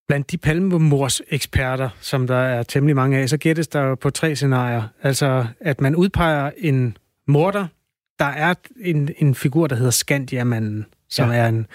[0.08, 4.36] Blandt de palmemors eksperter, som der er temmelig mange af, så gættes der på tre
[4.36, 4.82] scenarier.
[5.02, 6.96] Altså, at man udpeger en
[7.26, 7.66] morder.
[8.18, 11.36] Der er en, en figur, der hedder Skandiamanden, som ja.
[11.36, 11.66] er en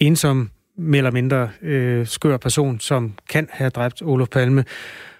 [0.00, 4.64] ensom, mere eller mindre øh, skør person, som kan have dræbt Olof Palme.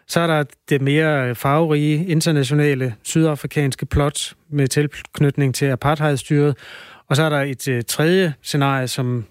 [0.06, 6.56] Så er der det mere farverige internationale sydafrikanske plot med tilknytning til apartheidstyret.
[7.08, 9.24] Og så er der et øh, tredje scenarie, som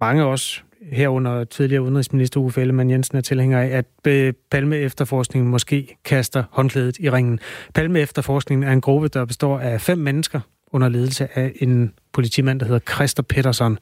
[0.00, 0.60] mange også
[0.92, 6.44] herunder tidligere udenrigsminister Uffe Ellemann Jensen er tilhænger af, at øh, Palme efterforskningen måske kaster
[6.50, 7.40] håndklædet i ringen.
[7.74, 10.40] Palme efterforskningen er en gruppe, der består af fem mennesker
[10.72, 13.78] under ledelse af en politimand, der hedder Christer Pettersson.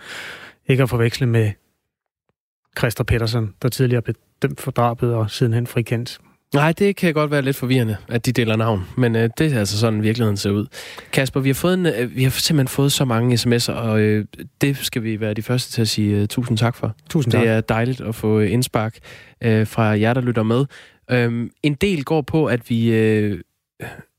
[0.69, 1.53] Ikke at forveksle med
[2.79, 6.21] Christer Pettersson, der tidligere blev dømt for drabet og sidenhen frikendt.
[6.55, 9.59] Nej, det kan godt være lidt forvirrende, at de deler navn, men øh, det er
[9.59, 10.67] altså sådan, virkeligheden ser ud.
[11.13, 14.25] Kasper, vi har, fået en, øh, vi har simpelthen fået så mange sms'er, og øh,
[14.61, 16.95] det skal vi være de første til at sige øh, tusind tak for.
[17.11, 17.43] Tusind tak.
[17.43, 18.99] Det er dejligt at få indspark
[19.45, 20.65] øh, fra jer, der lytter med.
[21.11, 22.93] Øh, en del går på, at vi...
[22.93, 23.41] Øh,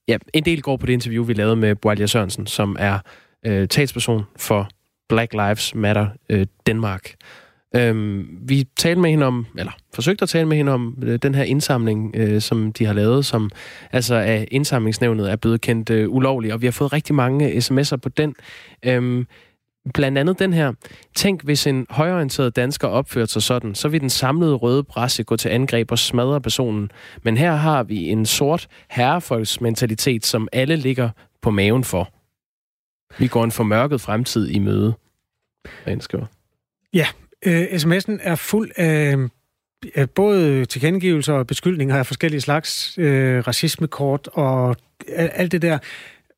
[0.08, 3.00] ja, en del går på det interview, vi lavede med Boalia Sørensen, som er
[3.46, 4.70] øh, talsperson for
[5.10, 7.16] Black Lives Matter øh, Danmark.
[7.76, 11.36] Øhm, vi talte med hende om, eller forsøgte at tale med hende om øh, den
[11.36, 13.50] her indsamling, øh, som de har lavet, som
[13.92, 17.96] altså af indsamlingsnævnet er blevet kendt øh, ulovlig, og vi har fået rigtig mange sms'er
[17.96, 18.36] på den.
[18.86, 19.28] Øhm,
[19.94, 20.74] blandt andet den her.
[21.16, 25.36] Tænk, hvis en højorienteret dansker opførte sig sådan, så vil den samlede røde presse gå
[25.36, 26.92] til angreb og smadre personen.
[27.24, 31.10] Men her har vi en sort herrefolksmentalitet, som alle ligger
[31.42, 32.10] på maven for.
[33.20, 34.94] Vi går en formørket fremtid i møde.
[35.84, 36.26] Hvad skriver.
[36.94, 37.08] Ja,
[37.46, 38.72] øh, sms'en er fuld
[39.96, 44.76] af både tilkendegivelser og beskyldninger af forskellige slags, øh, racismekort og
[45.08, 45.78] alt det der.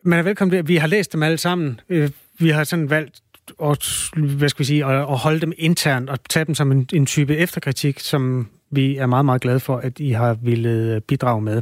[0.04, 0.62] Man er velkommen der.
[0.62, 1.80] vi har læst dem alle sammen.
[1.90, 3.22] Øh, vi har sådan valgt
[3.64, 6.90] at, hvad skal vi sige, at, at holde dem internt og tage dem som en,
[6.94, 11.42] en type efterkritik, som vi er meget, meget glade for, at I har ville bidrage
[11.42, 11.62] med.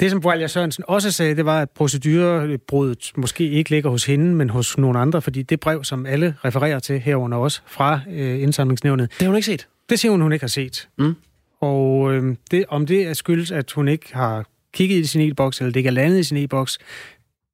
[0.00, 4.34] Det, som Valja Sørensen også sagde, det var, at procedurebruddet måske ikke ligger hos hende,
[4.34, 8.42] men hos nogle andre, fordi det brev, som alle refererer til herunder også fra øh,
[8.42, 9.10] indsamlingsnævnet...
[9.10, 9.68] Det har hun ikke set?
[9.90, 10.88] Det siger hun, hun ikke har set.
[10.98, 11.14] Mm.
[11.60, 15.60] Og øh, det, om det er skyldes, at hun ikke har kigget i sin e-boks,
[15.60, 16.78] eller det ikke er landet i sin e-boks,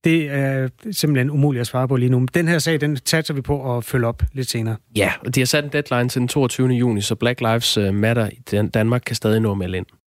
[0.04, 2.18] det er simpelthen umuligt at svare på lige nu.
[2.18, 4.76] Men den her sag, den satser vi på at følge op lidt senere.
[4.96, 6.68] Ja, og de har sat en deadline til den 22.
[6.68, 9.86] juni, så Black Lives Matter i Danmark kan stadig nå med ind.